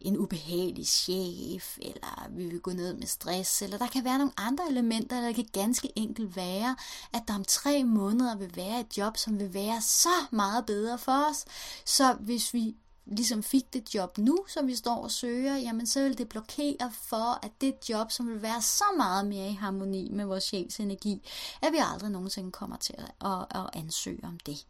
en 0.00 0.16
ubehagelig 0.18 0.86
chef, 0.86 1.78
eller 1.82 2.28
vi 2.30 2.46
vil 2.46 2.60
gå 2.60 2.70
ned 2.70 2.94
med 2.94 3.06
stress, 3.06 3.62
eller 3.62 3.78
der 3.78 3.86
kan 3.86 4.04
være 4.04 4.18
nogle 4.18 4.32
andre 4.36 4.64
elementer, 4.70 5.16
eller 5.16 5.28
det 5.28 5.36
kan 5.36 5.62
ganske 5.62 5.92
enkelt 5.96 6.36
være, 6.36 6.76
at 7.12 7.22
der 7.28 7.34
om 7.34 7.44
tre 7.44 7.84
måneder 7.84 8.36
vil 8.36 8.56
være 8.56 8.80
et 8.80 8.98
job, 8.98 9.16
som 9.16 9.38
vil 9.38 9.54
være 9.54 9.82
så 9.82 10.26
meget 10.30 10.66
bedre 10.66 10.98
for 10.98 11.30
os. 11.30 11.44
Så 11.84 12.12
hvis 12.12 12.54
vi 12.54 12.76
ligesom 13.08 13.42
fik 13.42 13.72
det 13.72 13.94
job 13.94 14.18
nu, 14.18 14.38
som 14.48 14.66
vi 14.66 14.76
står 14.76 14.96
og 14.96 15.10
søger, 15.10 15.56
jamen 15.56 15.86
så 15.86 16.02
vil 16.02 16.18
det 16.18 16.28
blokere 16.28 16.92
for, 16.92 17.44
at 17.46 17.50
det 17.60 17.74
job, 17.88 18.10
som 18.10 18.28
vil 18.28 18.42
være 18.42 18.62
så 18.62 18.84
meget 18.96 19.26
mere 19.26 19.48
i 19.48 19.52
harmoni 19.54 20.10
med 20.12 20.24
vores 20.24 20.44
sjæls 20.44 20.80
energi, 20.80 21.28
at 21.62 21.72
vi 21.72 21.78
aldrig 21.80 22.10
nogensinde 22.10 22.52
kommer 22.52 22.76
til 22.76 22.94
at, 22.98 23.28
at, 23.30 23.46
at 23.50 23.70
ansøge 23.72 24.24
om 24.24 24.38
det. 24.46 24.66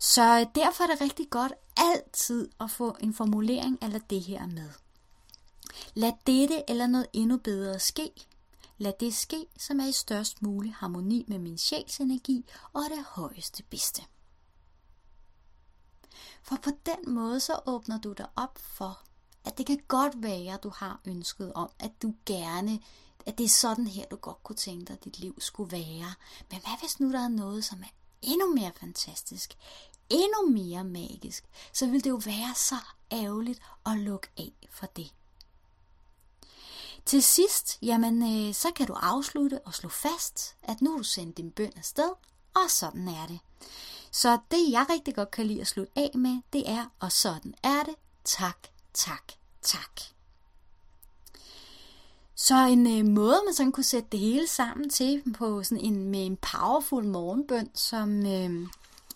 Så 0.00 0.46
derfor 0.54 0.84
er 0.84 0.88
det 0.88 1.00
rigtig 1.00 1.30
godt 1.30 1.52
altid 1.76 2.48
at 2.60 2.70
få 2.70 2.96
en 3.00 3.14
formulering 3.14 3.78
eller 3.82 3.98
det 3.98 4.20
her 4.20 4.46
med. 4.46 4.70
Lad 5.94 6.12
dette 6.26 6.70
eller 6.70 6.86
noget 6.86 7.06
endnu 7.12 7.36
bedre 7.36 7.78
ske. 7.78 8.10
Lad 8.78 8.92
det 9.00 9.14
ske, 9.14 9.46
som 9.58 9.80
er 9.80 9.86
i 9.86 9.92
størst 9.92 10.42
mulig 10.42 10.74
harmoni 10.74 11.24
med 11.28 11.38
min 11.38 11.58
sjæls 11.58 12.00
energi 12.00 12.44
og 12.72 12.82
det 12.90 13.04
højeste 13.04 13.62
bedste. 13.62 14.02
For 16.42 16.56
på 16.56 16.70
den 16.86 17.14
måde 17.14 17.40
så 17.40 17.60
åbner 17.66 17.98
du 17.98 18.12
dig 18.12 18.26
op 18.36 18.58
for, 18.58 19.00
at 19.44 19.58
det 19.58 19.66
kan 19.66 19.80
godt 19.88 20.22
være, 20.22 20.54
at 20.54 20.62
du 20.62 20.72
har 20.76 21.00
ønsket 21.04 21.52
om, 21.52 21.70
at 21.78 22.02
du 22.02 22.14
gerne, 22.26 22.80
at 23.26 23.38
det 23.38 23.44
er 23.44 23.48
sådan 23.48 23.86
her, 23.86 24.04
du 24.10 24.16
godt 24.16 24.42
kunne 24.42 24.56
tænke 24.56 24.84
dig, 24.84 24.92
at 24.92 25.04
dit 25.04 25.18
liv 25.18 25.40
skulle 25.40 25.72
være. 25.72 26.14
Men 26.50 26.60
hvad 26.60 26.80
hvis 26.80 27.00
nu 27.00 27.12
der 27.12 27.24
er 27.24 27.28
noget, 27.28 27.64
som 27.64 27.82
er 27.82 27.88
endnu 28.22 28.54
mere 28.54 28.72
fantastisk, 28.80 29.56
endnu 30.10 30.50
mere 30.50 30.84
magisk, 30.84 31.44
så 31.72 31.86
vil 31.86 32.04
det 32.04 32.10
jo 32.10 32.20
være 32.24 32.54
så 32.54 32.76
ærgerligt 33.12 33.60
at 33.86 33.98
lukke 33.98 34.28
af 34.36 34.52
for 34.70 34.86
det. 34.86 35.12
Til 37.06 37.22
sidst, 37.22 37.78
jamen, 37.82 38.22
øh, 38.22 38.54
så 38.54 38.70
kan 38.76 38.86
du 38.86 38.92
afslutte 38.92 39.60
og 39.60 39.74
slå 39.74 39.88
fast, 39.88 40.56
at 40.62 40.82
nu 40.82 40.90
har 40.90 40.98
du 40.98 41.04
sendt 41.04 41.36
din 41.36 41.50
bøn 41.50 41.72
afsted, 41.76 42.10
og 42.54 42.70
sådan 42.70 43.08
er 43.08 43.26
det. 43.26 43.40
Så 44.10 44.38
det, 44.50 44.70
jeg 44.70 44.86
rigtig 44.90 45.14
godt 45.14 45.30
kan 45.30 45.46
lide 45.46 45.60
at 45.60 45.66
slutte 45.66 45.92
af 45.96 46.10
med, 46.14 46.40
det 46.52 46.70
er, 46.70 46.84
og 47.00 47.12
sådan 47.12 47.54
er 47.62 47.82
det, 47.82 47.94
tak, 48.24 48.68
tak, 48.94 49.32
tak. 49.62 50.00
Så 52.34 52.54
en 52.54 52.98
øh, 52.98 53.14
måde, 53.14 53.40
man 53.44 53.54
sådan 53.54 53.72
kunne 53.72 53.84
sætte 53.84 54.08
det 54.12 54.20
hele 54.20 54.46
sammen 54.46 54.90
til 54.90 55.22
på 55.38 55.62
sådan 55.62 55.84
en, 55.84 56.10
med 56.10 56.26
en 56.26 56.36
powerful 56.36 57.04
morgenbøn, 57.04 57.70
som 57.74 58.26
øh, 58.26 58.66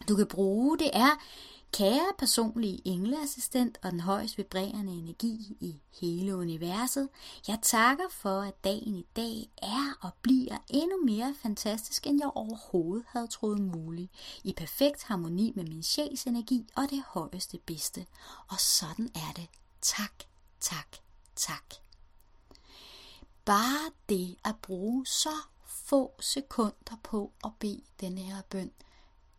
du 0.09 0.16
kan 0.16 0.26
bruge, 0.26 0.78
det 0.78 0.90
er, 0.92 1.22
Kære 1.72 2.12
personlige 2.18 2.82
engleassistent 2.85 3.78
og 3.82 3.92
den 3.92 4.00
højst 4.00 4.38
vibrerende 4.38 4.92
energi 4.92 5.56
i 5.61 5.80
hele 6.00 6.37
universet, 6.37 7.08
jeg 7.48 7.58
takker 7.62 8.08
for, 8.11 8.40
at 8.40 8.64
dagen 8.64 8.96
i 8.96 9.06
dag 9.16 9.50
er 9.62 9.98
og 10.00 10.11
bliver 10.22 10.58
endnu 10.68 11.04
mere 11.04 11.35
fantastisk, 11.42 12.06
end 12.06 12.20
jeg 12.20 12.30
overhovedet 12.35 13.04
havde 13.08 13.26
troet 13.26 13.61
muligt. 13.61 14.12
I 14.44 14.52
perfekt 14.52 15.02
harmoni 15.02 15.52
med 15.56 15.64
min 15.64 15.82
sjæls 15.82 16.24
energi 16.24 16.66
og 16.76 16.90
det 16.90 17.02
højeste 17.06 17.58
bedste. 17.58 18.06
Og 18.48 18.61
sådan 18.61 19.11
er 19.14 19.32
det. 19.37 19.48
Tak, 19.80 20.24
tak, 20.61 20.96
tak. 21.37 21.74
Bare 23.44 23.90
det 24.08 24.37
at 24.44 24.56
bruge 24.62 25.06
så 25.06 25.35
få 25.66 26.14
sekunder 26.20 26.96
på 27.02 27.32
at 27.44 27.50
bede 27.58 27.82
denne 28.00 28.20
her 28.20 28.42
bøn, 28.50 28.70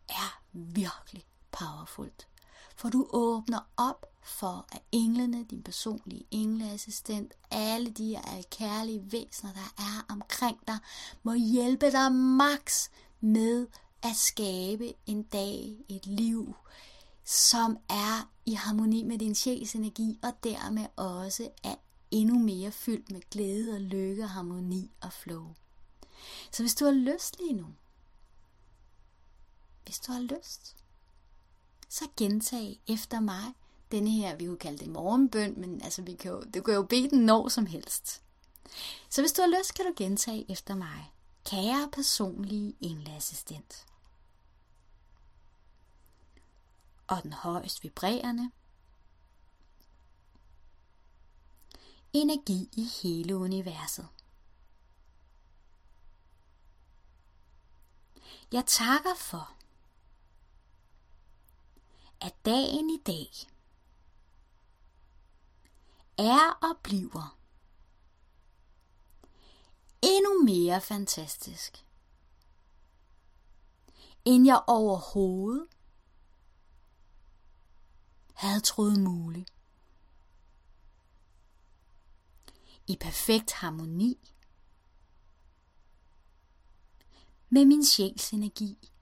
er 0.08 0.42
virkelig 0.52 1.24
powerfult. 1.58 2.28
For 2.76 2.88
du 2.88 3.06
åbner 3.12 3.58
op 3.76 4.06
for, 4.22 4.66
at 4.72 4.82
englene, 4.92 5.44
din 5.44 5.62
personlige 5.62 6.26
engleassistent, 6.30 7.32
alle 7.50 7.90
de 7.90 8.08
her 8.08 8.42
kærlige 8.50 9.12
væsener, 9.12 9.52
der 9.52 9.74
er 9.78 10.12
omkring 10.12 10.58
dig, 10.68 10.78
må 11.22 11.34
hjælpe 11.34 11.92
dig 11.92 12.12
max 12.12 12.88
med 13.20 13.66
at 14.02 14.16
skabe 14.16 14.92
en 15.06 15.22
dag, 15.22 15.76
et 15.88 16.06
liv, 16.06 16.54
som 17.24 17.78
er 17.88 18.30
i 18.46 18.52
harmoni 18.52 19.02
med 19.02 19.18
din 19.18 19.34
sjæls 19.34 19.74
energi, 19.74 20.18
og 20.22 20.32
dermed 20.44 20.86
også 20.96 21.50
er 21.62 21.74
endnu 22.10 22.38
mere 22.38 22.72
fyldt 22.72 23.10
med 23.10 23.20
glæde 23.30 23.74
og 23.74 23.80
lykke, 23.80 24.26
harmoni 24.26 24.90
og 25.00 25.12
flow. 25.12 25.54
Så 26.50 26.62
hvis 26.62 26.74
du 26.74 26.84
har 26.84 26.92
lyst 26.92 27.38
lige 27.38 27.52
nu, 27.52 27.66
hvis 29.84 29.98
du 29.98 30.12
har 30.12 30.20
lyst, 30.20 30.76
så 31.94 32.08
gentag 32.16 32.80
efter 32.88 33.20
mig 33.20 33.54
denne 33.90 34.10
her, 34.10 34.36
vi 34.36 34.46
kunne 34.46 34.56
kalde 34.56 34.78
det 34.78 34.88
morgenbøn, 34.88 35.60
men 35.60 35.82
altså, 35.82 36.02
vi 36.02 36.14
kan 36.14 36.30
jo, 36.30 36.42
du 36.54 36.62
kan 36.62 36.74
jo 36.74 36.82
bede 36.82 37.10
den 37.10 37.26
når 37.26 37.48
som 37.48 37.66
helst. 37.66 38.22
Så 39.08 39.22
hvis 39.22 39.32
du 39.32 39.42
har 39.42 39.58
lyst, 39.58 39.74
kan 39.74 39.84
du 39.84 39.92
gentage 39.96 40.50
efter 40.50 40.74
mig. 40.74 41.12
Kære 41.44 41.90
personlige 41.92 42.76
engleassistent. 42.80 43.86
Og 47.06 47.22
den 47.22 47.32
højst 47.32 47.82
vibrerende. 47.82 48.50
Energi 52.12 52.68
i 52.72 52.88
hele 53.02 53.36
universet. 53.36 54.08
Jeg 58.52 58.64
takker 58.66 59.14
for, 59.16 59.54
at 62.20 62.34
dagen 62.44 62.90
i 62.90 62.98
dag 63.06 63.30
er 66.18 66.58
og 66.62 66.78
bliver 66.82 67.38
endnu 70.02 70.44
mere 70.44 70.80
fantastisk, 70.80 71.86
end 74.24 74.46
jeg 74.46 74.62
overhovedet 74.66 75.68
havde 78.34 78.60
troet 78.60 79.00
muligt. 79.00 79.52
I 82.86 82.96
perfekt 83.00 83.52
harmoni 83.52 84.34
med 87.48 87.64
min 87.64 87.84
sjæls 87.84 88.32
energi. 88.32 88.92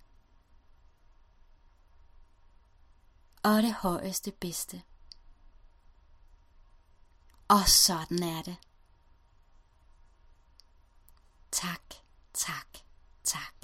Og 3.42 3.62
det 3.62 3.72
højeste 3.72 4.30
bedste. 4.30 4.82
Og 7.48 7.68
sådan 7.68 8.22
er 8.22 8.42
det. 8.42 8.56
Tak, 11.50 11.94
tak, 12.34 12.66
tak. 13.24 13.54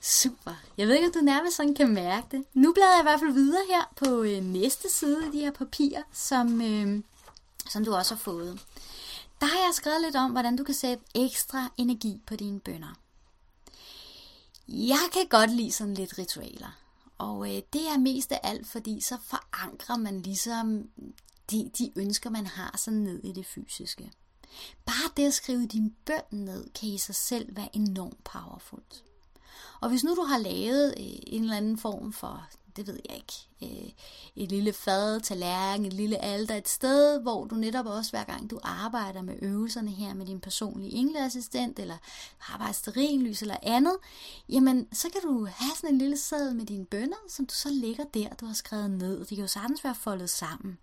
Super. 0.00 0.52
Jeg 0.76 0.88
ved 0.88 0.94
ikke, 0.94 1.06
om 1.06 1.12
du 1.12 1.20
nærmest 1.20 1.56
sådan 1.56 1.74
kan 1.74 1.94
mærke 1.94 2.26
det. 2.30 2.44
Nu 2.54 2.72
bladrer 2.72 2.92
jeg 2.92 3.00
i 3.00 3.02
hvert 3.02 3.20
fald 3.20 3.32
videre 3.32 3.62
her 3.70 3.92
på 3.96 4.22
øh, 4.22 4.44
næste 4.44 4.90
side 4.90 5.26
af 5.26 5.32
de 5.32 5.40
her 5.40 5.50
papirer, 5.50 6.02
som, 6.12 6.60
øh, 6.62 7.02
som 7.68 7.84
du 7.84 7.94
også 7.94 8.14
har 8.14 8.18
fået. 8.18 8.66
Der 9.40 9.46
har 9.46 9.58
jeg 9.58 9.74
skrevet 9.74 10.00
lidt 10.00 10.16
om, 10.16 10.30
hvordan 10.30 10.56
du 10.56 10.64
kan 10.64 10.74
sætte 10.74 11.04
ekstra 11.14 11.68
energi 11.76 12.20
på 12.26 12.36
dine 12.36 12.60
bønder. 12.60 12.94
Jeg 14.68 15.08
kan 15.12 15.26
godt 15.30 15.50
lide 15.50 15.72
sådan 15.72 15.94
lidt 15.94 16.18
ritualer. 16.18 16.78
Og 17.18 17.48
øh, 17.48 17.62
det 17.72 17.88
er 17.88 17.98
mest 17.98 18.32
af 18.32 18.40
alt, 18.42 18.66
fordi 18.66 19.00
så 19.00 19.16
forankrer 19.22 19.96
man 19.96 20.20
ligesom 20.20 20.88
de, 21.50 21.70
de 21.78 21.92
ønsker, 21.96 22.30
man 22.30 22.46
har 22.46 22.74
sådan 22.76 23.00
ned 23.00 23.24
i 23.24 23.32
det 23.32 23.46
fysiske. 23.46 24.12
Bare 24.86 25.10
det 25.16 25.26
at 25.26 25.34
skrive 25.34 25.66
din 25.66 25.96
bøn 26.04 26.38
ned, 26.38 26.70
kan 26.80 26.88
i 26.88 26.98
sig 26.98 27.14
selv 27.14 27.56
være 27.56 27.76
enormt 27.76 28.24
powerfult. 28.24 29.04
Og 29.80 29.88
hvis 29.88 30.04
nu 30.04 30.14
du 30.14 30.22
har 30.22 30.38
lavet 30.38 30.94
øh, 30.98 31.16
en 31.26 31.42
eller 31.42 31.56
anden 31.56 31.78
form 31.78 32.12
for 32.12 32.48
det 32.76 32.86
ved 32.86 32.98
jeg 33.08 33.16
ikke, 33.16 33.32
øh, 33.62 33.90
et 34.36 34.50
lille 34.50 34.72
fad, 34.72 35.20
tallerken, 35.20 35.86
et 35.86 35.92
lille 35.92 36.24
alter, 36.24 36.54
et 36.54 36.68
sted, 36.68 37.20
hvor 37.20 37.44
du 37.44 37.54
netop 37.54 37.86
også 37.86 38.10
hver 38.10 38.24
gang 38.24 38.50
du 38.50 38.58
arbejder 38.62 39.22
med 39.22 39.34
øvelserne 39.42 39.90
her 39.90 40.14
med 40.14 40.26
din 40.26 40.40
personlige 40.40 40.92
engleassistent, 40.92 41.78
eller 41.78 41.96
arbejder 42.48 42.72
sterinlys 42.72 43.42
eller 43.42 43.56
andet, 43.62 43.96
jamen 44.48 44.88
så 44.92 45.08
kan 45.12 45.20
du 45.22 45.44
have 45.44 45.76
sådan 45.76 45.90
en 45.90 45.98
lille 45.98 46.16
sæd 46.16 46.54
med 46.54 46.66
dine 46.66 46.86
bønder, 46.86 47.16
som 47.28 47.46
du 47.46 47.54
så 47.54 47.68
lægger 47.72 48.04
der, 48.14 48.28
du 48.28 48.46
har 48.46 48.54
skrevet 48.54 48.90
ned. 48.90 49.18
Det 49.18 49.28
kan 49.28 49.38
jo 49.38 49.46
sagtens 49.46 49.84
være 49.84 49.94
foldet 49.94 50.30
sammen. 50.30 50.78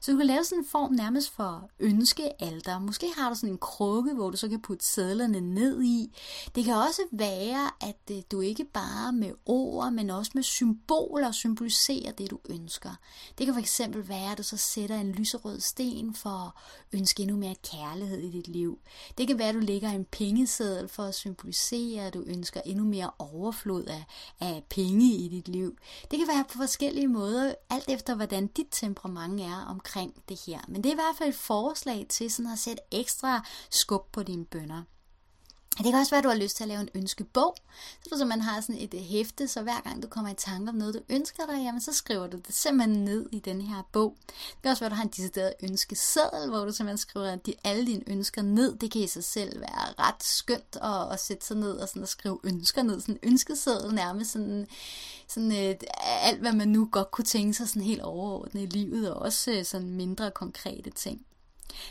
Så 0.00 0.12
du 0.12 0.16
kan 0.16 0.26
lave 0.26 0.44
sådan 0.44 0.58
en 0.58 0.68
form 0.68 0.92
nærmest 0.92 1.30
for 1.30 1.70
ønskealter. 1.80 2.78
Måske 2.78 3.06
har 3.16 3.28
du 3.28 3.34
sådan 3.34 3.50
en 3.50 3.58
krukke, 3.58 4.14
hvor 4.14 4.30
du 4.30 4.36
så 4.36 4.48
kan 4.48 4.62
putte 4.62 4.86
sædlerne 4.86 5.40
ned 5.40 5.82
i. 5.82 6.16
Det 6.54 6.64
kan 6.64 6.74
også 6.74 7.02
være, 7.12 7.70
at 7.80 8.10
øh, 8.10 8.22
du 8.32 8.40
ikke 8.40 8.64
bare 8.64 9.12
med 9.12 9.32
ord, 9.46 9.92
men 9.92 10.10
også 10.10 10.32
med 10.34 10.42
symboler 10.42 11.32
symboliserer 11.32 12.12
det, 12.12 12.30
du 12.30 12.38
ønsker. 12.48 12.94
Det 13.38 13.46
kan 13.46 13.64
fx 13.64 13.80
være, 13.94 14.32
at 14.32 14.38
du 14.38 14.42
så 14.42 14.56
sætter 14.56 14.96
en 14.96 15.12
lyserød 15.12 15.60
sten 15.60 16.14
for 16.14 16.28
at 16.28 16.52
ønske 16.98 17.22
endnu 17.22 17.36
mere 17.36 17.54
kærlighed 17.70 18.18
i 18.18 18.30
dit 18.30 18.48
liv. 18.48 18.78
Det 19.18 19.26
kan 19.26 19.38
være, 19.38 19.48
at 19.48 19.54
du 19.54 19.60
lægger 19.60 19.90
en 19.90 20.04
pengeseddel 20.04 20.88
for 20.88 21.02
at 21.02 21.14
symbolisere, 21.14 22.06
at 22.06 22.14
du 22.14 22.24
ønsker 22.26 22.60
endnu 22.64 22.84
mere 22.84 23.10
overflod 23.18 23.84
af, 23.84 24.04
af 24.40 24.64
penge 24.70 25.14
i 25.14 25.28
dit 25.28 25.48
liv. 25.48 25.76
Det 26.10 26.18
kan 26.18 26.28
være 26.28 26.44
på 26.44 26.58
forskellige 26.58 27.08
måder, 27.08 27.54
alt 27.70 27.88
efter 27.88 28.14
hvordan 28.14 28.46
dit 28.46 28.66
temperament 28.70 29.40
er 29.40 29.61
omkring 29.64 30.22
det 30.28 30.40
her. 30.46 30.60
Men 30.68 30.84
det 30.84 30.88
er 30.88 30.92
i 30.92 30.94
hvert 30.94 31.16
fald 31.18 31.28
et 31.28 31.34
forslag 31.34 32.06
til 32.08 32.30
sådan 32.30 32.52
at 32.52 32.58
sætte 32.58 32.82
ekstra 32.90 33.46
skub 33.70 34.12
på 34.12 34.22
dine 34.22 34.44
bønder. 34.44 34.82
Det 35.78 35.84
kan 35.84 35.94
også 35.94 36.10
være, 36.10 36.18
at 36.18 36.24
du 36.24 36.28
har 36.28 36.36
lyst 36.36 36.56
til 36.56 36.64
at 36.64 36.68
lave 36.68 36.80
en 36.80 36.88
ønskebog, 36.94 37.56
så 38.02 38.16
du 38.18 38.24
man 38.24 38.40
har 38.40 38.60
sådan 38.60 38.80
et 38.80 38.94
øh, 38.94 39.00
hæfte, 39.00 39.48
så 39.48 39.62
hver 39.62 39.80
gang 39.80 40.02
du 40.02 40.08
kommer 40.08 40.30
i 40.30 40.34
tanke 40.34 40.68
om 40.68 40.74
noget, 40.74 40.94
du 40.94 41.00
ønsker 41.08 41.46
dig, 41.46 41.62
jamen 41.64 41.80
så 41.80 41.92
skriver 41.92 42.26
du 42.26 42.36
det 42.36 42.54
simpelthen 42.54 43.04
ned 43.04 43.28
i 43.32 43.38
den 43.38 43.60
her 43.60 43.82
bog. 43.92 44.16
Det 44.26 44.62
kan 44.62 44.70
også 44.70 44.80
være, 44.80 44.86
at 44.86 44.90
du 44.90 44.96
har 44.96 45.02
en 45.02 45.08
decideret 45.08 45.54
ønskeseddel, 45.62 46.50
hvor 46.50 46.64
du 46.64 46.72
simpelthen 46.72 46.98
skriver 46.98 47.36
de, 47.36 47.54
alle 47.64 47.86
dine 47.86 48.02
ønsker 48.06 48.42
ned. 48.42 48.76
Det 48.76 48.90
kan 48.90 49.00
i 49.00 49.06
sig 49.06 49.24
selv 49.24 49.60
være 49.60 49.94
ret 49.98 50.22
skønt 50.22 50.76
at, 50.82 51.12
at 51.12 51.20
sætte 51.20 51.46
sig 51.46 51.56
ned 51.56 51.72
og, 51.72 51.88
sådan 51.88 52.02
at 52.02 52.08
skrive 52.08 52.38
ønsker 52.44 52.82
ned. 52.82 53.00
Sådan 53.00 53.18
en 53.22 53.28
ønskeseddel 53.30 53.94
nærmest 53.94 54.32
sådan, 54.32 54.66
sådan 55.28 55.52
et, 55.52 55.84
alt, 56.00 56.40
hvad 56.40 56.52
man 56.52 56.68
nu 56.68 56.88
godt 56.92 57.10
kunne 57.10 57.24
tænke 57.24 57.54
sig 57.54 57.68
sådan 57.68 57.82
helt 57.82 58.02
overordnet 58.02 58.62
i 58.62 58.66
livet, 58.66 59.14
og 59.14 59.22
også 59.22 59.50
øh, 59.50 59.64
sådan 59.64 59.90
mindre 59.90 60.30
konkrete 60.30 60.90
ting. 60.90 61.26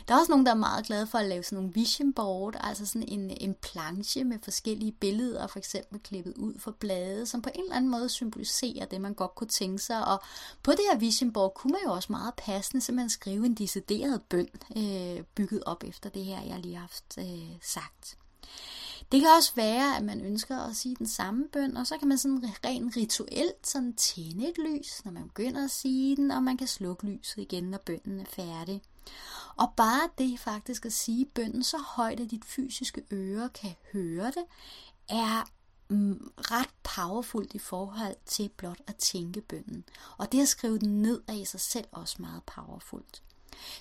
Der 0.08 0.14
er 0.14 0.18
også 0.18 0.32
nogen, 0.32 0.46
der 0.46 0.52
er 0.52 0.56
meget 0.56 0.86
glade 0.86 1.06
for 1.06 1.18
at 1.18 1.28
lave 1.28 1.42
sådan 1.42 1.56
nogle 1.56 1.74
vision 1.74 2.12
board, 2.12 2.56
altså 2.60 2.86
sådan 2.86 3.08
en, 3.08 3.30
en 3.40 3.54
planche 3.54 4.24
med 4.24 4.38
forskellige 4.42 4.92
billeder, 4.92 5.46
for 5.46 5.58
eksempel 5.58 6.00
klippet 6.00 6.34
ud 6.36 6.58
for 6.58 6.70
blade, 6.70 7.26
som 7.26 7.42
på 7.42 7.50
en 7.54 7.60
eller 7.60 7.76
anden 7.76 7.90
måde 7.90 8.08
symboliserer 8.08 8.84
det, 8.86 9.00
man 9.00 9.14
godt 9.14 9.34
kunne 9.34 9.48
tænke 9.48 9.82
sig. 9.82 10.04
Og 10.06 10.22
på 10.62 10.70
det 10.70 10.80
her 10.92 10.98
vision 10.98 11.32
board 11.32 11.54
kunne 11.54 11.72
man 11.72 11.80
jo 11.86 11.92
også 11.92 12.12
meget 12.12 12.34
passende 12.36 12.84
simpelthen 12.84 13.10
skrive 13.10 13.46
en 13.46 13.54
decideret 13.54 14.22
bøn, 14.22 14.48
øh, 14.76 15.24
bygget 15.34 15.64
op 15.66 15.84
efter 15.84 16.10
det 16.10 16.24
her, 16.24 16.42
jeg 16.42 16.58
lige 16.58 16.74
har 16.74 16.80
haft 16.80 17.18
øh, 17.18 17.56
sagt. 17.62 18.16
Det 19.12 19.20
kan 19.20 19.30
også 19.36 19.52
være, 19.54 19.96
at 19.96 20.04
man 20.04 20.20
ønsker 20.20 20.58
at 20.58 20.76
sige 20.76 20.96
den 20.98 21.06
samme 21.06 21.48
bøn, 21.52 21.76
og 21.76 21.86
så 21.86 21.98
kan 21.98 22.08
man 22.08 22.18
sådan 22.18 22.44
rent 22.64 22.96
rituelt 22.96 23.66
sådan 23.66 23.94
tænde 23.94 24.48
et 24.48 24.58
lys, 24.58 25.04
når 25.04 25.12
man 25.12 25.22
begynder 25.22 25.64
at 25.64 25.70
sige 25.70 26.16
den, 26.16 26.30
og 26.30 26.42
man 26.42 26.56
kan 26.56 26.66
slukke 26.66 27.06
lyset 27.06 27.38
igen, 27.38 27.64
når 27.64 27.78
bønnen 27.78 28.20
er 28.20 28.24
færdig. 28.24 28.82
Og 29.56 29.72
bare 29.76 30.08
det 30.18 30.40
faktisk 30.40 30.86
at 30.86 30.92
sige 30.92 31.24
bønnen 31.24 31.62
så 31.62 31.78
højt, 31.78 32.20
at 32.20 32.30
dit 32.30 32.44
fysiske 32.44 33.02
øre 33.12 33.48
kan 33.48 33.74
høre 33.92 34.26
det, 34.26 34.44
er 35.08 35.50
mm, 35.88 36.32
ret 36.38 36.70
powerfult 36.82 37.54
i 37.54 37.58
forhold 37.58 38.16
til 38.26 38.48
blot 38.48 38.80
at 38.86 38.96
tænke 38.96 39.40
bønnen. 39.40 39.84
Og 40.18 40.32
det 40.32 40.42
at 40.42 40.48
skrive 40.48 40.78
den 40.78 41.02
ned 41.02 41.22
er 41.28 41.32
i 41.32 41.44
sig 41.44 41.60
selv 41.60 41.86
også 41.92 42.16
meget 42.18 42.42
powerfult. 42.44 43.22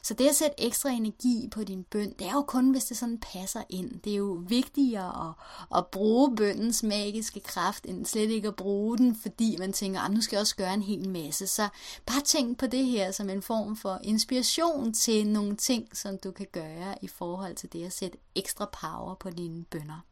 Så 0.02 0.14
det 0.14 0.30
at 0.30 0.36
sætte 0.36 0.62
ekstra 0.62 0.90
energi 0.90 1.48
på 1.52 1.64
din 1.64 1.84
bøn, 1.84 2.14
det 2.20 2.28
er 2.28 2.32
jo 2.32 2.42
kun, 2.42 2.72
hvis 2.72 2.86
det 2.86 2.98
sådan 2.98 3.20
passer 3.34 3.64
ind. 3.70 4.00
Det 4.00 4.14
er 4.14 4.18
jo 4.18 4.44
vigtigere 4.48 5.30
at, 5.30 5.34
at 5.78 5.88
bruge 5.88 6.36
bøndens 6.36 6.84
magiske 6.84 7.40
kraft, 7.40 7.86
end 7.86 8.06
slet 8.06 8.30
ikke 8.30 8.48
at 8.48 8.56
bruge 8.56 8.98
den, 8.98 9.16
fordi 9.16 9.56
man 9.60 9.74
tænker, 9.74 10.00
at 10.00 10.12
nu 10.12 10.22
skal 10.22 10.36
jeg 10.36 10.42
også 10.42 10.56
gøre 10.56 10.74
en 10.74 10.82
hel 10.82 11.10
masse. 11.10 11.48
Så 11.48 11.70
bare 12.06 12.22
tænk 12.22 12.58
på 12.58 12.68
det 12.68 12.86
her 12.86 13.12
som 13.12 13.30
en 13.30 13.42
form 13.42 13.78
for 13.78 14.00
inspiration 14.04 14.94
til 14.94 15.28
nogle 15.28 15.56
ting, 15.56 15.98
som 15.98 16.18
du 16.24 16.32
kan 16.32 16.48
gøre 16.52 16.96
i 17.02 17.08
forhold 17.08 17.56
til 17.56 17.74
det 17.74 17.86
at 17.86 17.94
sætte 17.94 18.18
ekstra 18.36 18.70
power 18.82 19.16
på 19.16 19.30
dine 19.30 19.64
bønder. 19.64 20.06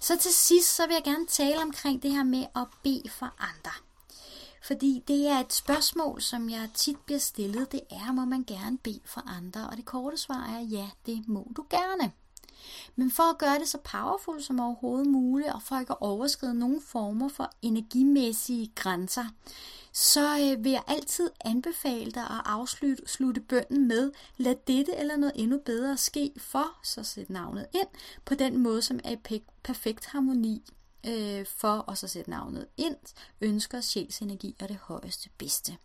Så 0.00 0.16
til 0.16 0.32
sidst, 0.32 0.76
så 0.76 0.86
vil 0.86 0.94
jeg 0.94 1.04
gerne 1.04 1.26
tale 1.26 1.62
omkring 1.62 2.02
det 2.02 2.10
her 2.10 2.24
med 2.24 2.46
at 2.56 2.66
bede 2.82 3.10
for 3.10 3.34
andre. 3.38 3.70
Fordi 4.64 5.02
det 5.08 5.26
er 5.26 5.40
et 5.40 5.52
spørgsmål, 5.52 6.22
som 6.22 6.50
jeg 6.50 6.68
tit 6.74 6.96
bliver 7.06 7.18
stillet. 7.18 7.72
Det 7.72 7.80
er, 7.90 8.12
må 8.12 8.24
man 8.24 8.44
gerne 8.44 8.78
bede 8.78 9.00
for 9.04 9.20
andre? 9.28 9.68
Og 9.70 9.76
det 9.76 9.84
korte 9.84 10.16
svar 10.16 10.56
er, 10.56 10.60
ja, 10.60 10.90
det 11.06 11.28
må 11.28 11.52
du 11.56 11.64
gerne. 11.70 12.12
Men 12.96 13.10
for 13.10 13.22
at 13.22 13.38
gøre 13.38 13.58
det 13.58 13.68
så 13.68 13.78
powerful 13.78 14.42
som 14.42 14.60
overhovedet 14.60 15.06
muligt, 15.06 15.52
og 15.52 15.62
for 15.62 15.78
ikke 15.78 15.92
at 15.92 16.00
overskride 16.00 16.54
nogen 16.54 16.82
former 16.82 17.28
for 17.28 17.50
energimæssige 17.62 18.72
grænser, 18.74 19.24
så 19.92 20.38
øh, 20.38 20.64
vil 20.64 20.72
jeg 20.72 20.82
altid 20.86 21.30
anbefale 21.44 22.10
dig 22.10 22.22
at 22.22 22.42
afslutte 22.44 23.02
slutte 23.06 23.40
bønden 23.40 23.88
med, 23.88 24.12
lad 24.36 24.54
dette 24.66 24.96
eller 24.96 25.16
noget 25.16 25.32
endnu 25.34 25.58
bedre 25.58 25.96
ske 25.96 26.32
for, 26.36 26.66
så 26.82 27.02
sæt 27.02 27.30
navnet 27.30 27.66
ind, 27.74 27.88
på 28.24 28.34
den 28.34 28.58
måde, 28.58 28.82
som 28.82 29.00
er 29.04 29.16
i 29.30 29.42
perfekt 29.62 30.06
harmoni 30.06 30.62
øh, 31.06 31.46
for 31.46 31.90
at 31.90 31.98
så 31.98 32.08
sætte 32.08 32.30
navnet 32.30 32.66
ind, 32.76 32.96
ønsker, 33.40 33.80
sjælsenergi 33.80 34.56
og 34.60 34.68
det 34.68 34.76
højeste 34.76 35.30
bedste. 35.38 35.76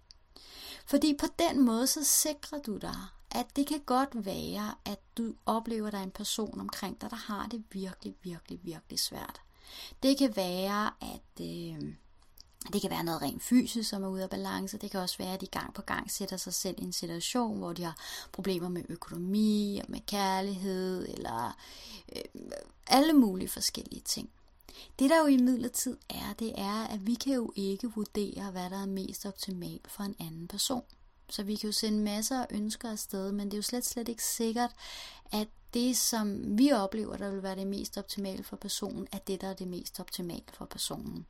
Fordi 0.85 1.15
på 1.19 1.25
den 1.39 1.65
måde, 1.65 1.87
så 1.87 2.03
sikrer 2.03 2.59
du 2.59 2.77
dig, 2.77 2.97
at 3.31 3.45
det 3.55 3.67
kan 3.67 3.79
godt 3.85 4.25
være, 4.25 4.75
at 4.85 4.99
du 5.17 5.33
oplever, 5.45 5.87
at 5.87 5.93
der 5.93 5.99
er 5.99 6.03
en 6.03 6.11
person 6.11 6.59
omkring 6.59 7.01
dig, 7.01 7.09
der 7.09 7.15
har 7.15 7.47
det 7.47 7.63
virkelig, 7.71 8.15
virkelig, 8.23 8.59
virkelig 8.63 8.99
svært. 8.99 9.41
Det 10.03 10.17
kan 10.17 10.35
være, 10.35 10.91
at 11.01 11.41
øh, 11.41 11.93
det 12.73 12.81
kan 12.81 12.89
være 12.89 13.03
noget 13.03 13.21
rent 13.21 13.43
fysisk, 13.43 13.89
som 13.89 14.03
er 14.03 14.07
ude 14.07 14.23
af 14.23 14.29
balance. 14.29 14.77
Det 14.77 14.91
kan 14.91 14.99
også 14.99 15.17
være, 15.17 15.33
at 15.33 15.41
de 15.41 15.47
gang 15.47 15.73
på 15.73 15.81
gang 15.81 16.11
sætter 16.11 16.37
sig 16.37 16.53
selv 16.53 16.75
i 16.79 16.83
en 16.83 16.93
situation, 16.93 17.57
hvor 17.57 17.73
de 17.73 17.83
har 17.83 17.97
problemer 18.31 18.69
med 18.69 18.83
økonomi, 18.89 19.79
og 19.83 19.91
med 19.91 19.99
kærlighed, 20.07 21.07
eller 21.07 21.57
øh, 22.15 22.21
alle 22.87 23.13
mulige 23.13 23.49
forskellige 23.49 24.01
ting. 24.01 24.29
Det 24.99 25.09
der 25.09 25.19
jo 25.19 25.25
i 25.25 25.37
midlertid 25.37 25.97
er, 26.09 26.33
det 26.39 26.53
er, 26.57 26.87
at 26.87 27.07
vi 27.07 27.13
kan 27.13 27.33
jo 27.33 27.51
ikke 27.55 27.91
vurdere, 27.95 28.51
hvad 28.51 28.69
der 28.69 28.81
er 28.81 28.85
mest 28.85 29.25
optimalt 29.25 29.91
for 29.91 30.03
en 30.03 30.15
anden 30.19 30.47
person. 30.47 30.83
Så 31.29 31.43
vi 31.43 31.55
kan 31.55 31.67
jo 31.67 31.73
sende 31.73 31.99
masser 31.99 32.41
af 32.41 32.47
ønsker 32.49 32.91
afsted, 32.91 33.31
men 33.31 33.45
det 33.47 33.53
er 33.53 33.57
jo 33.57 33.61
slet, 33.61 33.85
slet 33.85 34.09
ikke 34.09 34.23
sikkert, 34.23 34.71
at 35.31 35.47
det, 35.73 35.97
som 35.97 36.57
vi 36.57 36.71
oplever, 36.71 37.17
der 37.17 37.31
vil 37.31 37.43
være 37.43 37.55
det 37.55 37.67
mest 37.67 37.97
optimale 37.97 38.43
for 38.43 38.55
personen, 38.55 39.07
er 39.11 39.17
det, 39.17 39.41
der 39.41 39.47
er 39.47 39.53
det 39.53 39.67
mest 39.67 39.99
optimale 39.99 40.43
for 40.53 40.65
personen. 40.65 41.25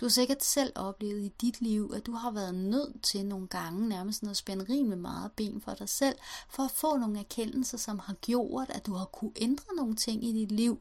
Du 0.00 0.04
har 0.04 0.10
sikkert 0.10 0.44
selv 0.44 0.72
oplevet 0.74 1.20
i 1.20 1.32
dit 1.40 1.60
liv, 1.60 1.92
at 1.96 2.06
du 2.06 2.12
har 2.12 2.30
været 2.30 2.54
nødt 2.54 3.02
til 3.02 3.26
nogle 3.26 3.48
gange 3.48 3.88
nærmest 3.88 4.22
at 4.22 4.36
spænde 4.36 4.84
med 4.84 4.96
meget 4.96 5.32
ben 5.32 5.60
for 5.60 5.74
dig 5.74 5.88
selv, 5.88 6.16
for 6.48 6.62
at 6.62 6.70
få 6.70 6.96
nogle 6.96 7.18
erkendelser, 7.18 7.78
som 7.78 7.98
har 7.98 8.14
gjort, 8.14 8.70
at 8.70 8.86
du 8.86 8.94
har 8.94 9.04
kunne 9.04 9.32
ændre 9.36 9.74
nogle 9.76 9.96
ting 9.96 10.24
i 10.24 10.32
dit 10.32 10.52
liv, 10.52 10.80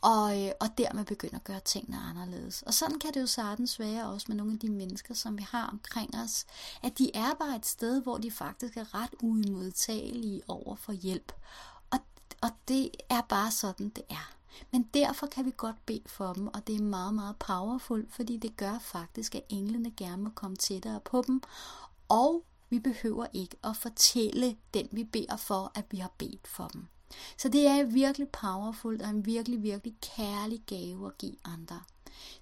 og, 0.00 0.42
øh, 0.42 0.52
og 0.60 0.68
dermed 0.78 1.04
begynde 1.04 1.34
at 1.34 1.44
gøre 1.44 1.60
tingene 1.60 1.98
anderledes. 1.98 2.62
Og 2.62 2.74
sådan 2.74 2.98
kan 2.98 3.14
det 3.14 3.20
jo 3.20 3.26
sagtens 3.26 3.78
være 3.78 4.06
også 4.06 4.26
med 4.28 4.36
nogle 4.36 4.52
af 4.52 4.58
de 4.58 4.68
mennesker, 4.68 5.14
som 5.14 5.38
vi 5.38 5.46
har 5.50 5.66
omkring 5.66 6.16
os, 6.18 6.46
at 6.82 6.98
de 6.98 7.10
er 7.16 7.34
bare 7.40 7.56
et 7.56 7.66
sted, 7.66 8.02
hvor 8.02 8.18
de 8.18 8.30
faktisk 8.30 8.76
er 8.76 8.94
ret 8.94 9.14
uimodtagelige 9.22 10.42
over 10.48 10.76
for 10.76 10.92
hjælp. 10.92 11.32
Og, 11.90 11.98
og 12.42 12.50
det 12.68 12.90
er 13.08 13.20
bare 13.20 13.50
sådan, 13.50 13.88
det 13.88 14.04
er. 14.10 14.41
Men 14.70 14.82
derfor 14.94 15.26
kan 15.26 15.44
vi 15.44 15.52
godt 15.56 15.86
bede 15.86 16.02
for 16.06 16.32
dem, 16.32 16.46
og 16.46 16.66
det 16.66 16.76
er 16.76 16.82
meget, 16.82 17.14
meget 17.14 17.36
powerful, 17.36 18.06
fordi 18.10 18.36
det 18.36 18.56
gør 18.56 18.78
faktisk, 18.78 19.34
at 19.34 19.44
englene 19.48 19.90
gerne 19.90 20.22
må 20.22 20.30
komme 20.30 20.56
tættere 20.56 21.00
på 21.00 21.22
dem, 21.26 21.42
og 22.08 22.44
vi 22.70 22.78
behøver 22.78 23.26
ikke 23.32 23.56
at 23.64 23.76
fortælle 23.76 24.56
den, 24.74 24.88
vi 24.92 25.04
beder 25.04 25.36
for, 25.36 25.72
at 25.74 25.84
vi 25.90 25.96
har 25.96 26.12
bedt 26.18 26.48
for 26.48 26.68
dem. 26.68 26.86
Så 27.38 27.48
det 27.48 27.66
er 27.66 27.84
virkelig 27.84 28.28
powerful 28.28 29.02
og 29.02 29.08
en 29.08 29.26
virkelig, 29.26 29.62
virkelig 29.62 29.94
kærlig 30.16 30.62
gave 30.66 31.06
at 31.06 31.18
give 31.18 31.36
andre. 31.44 31.80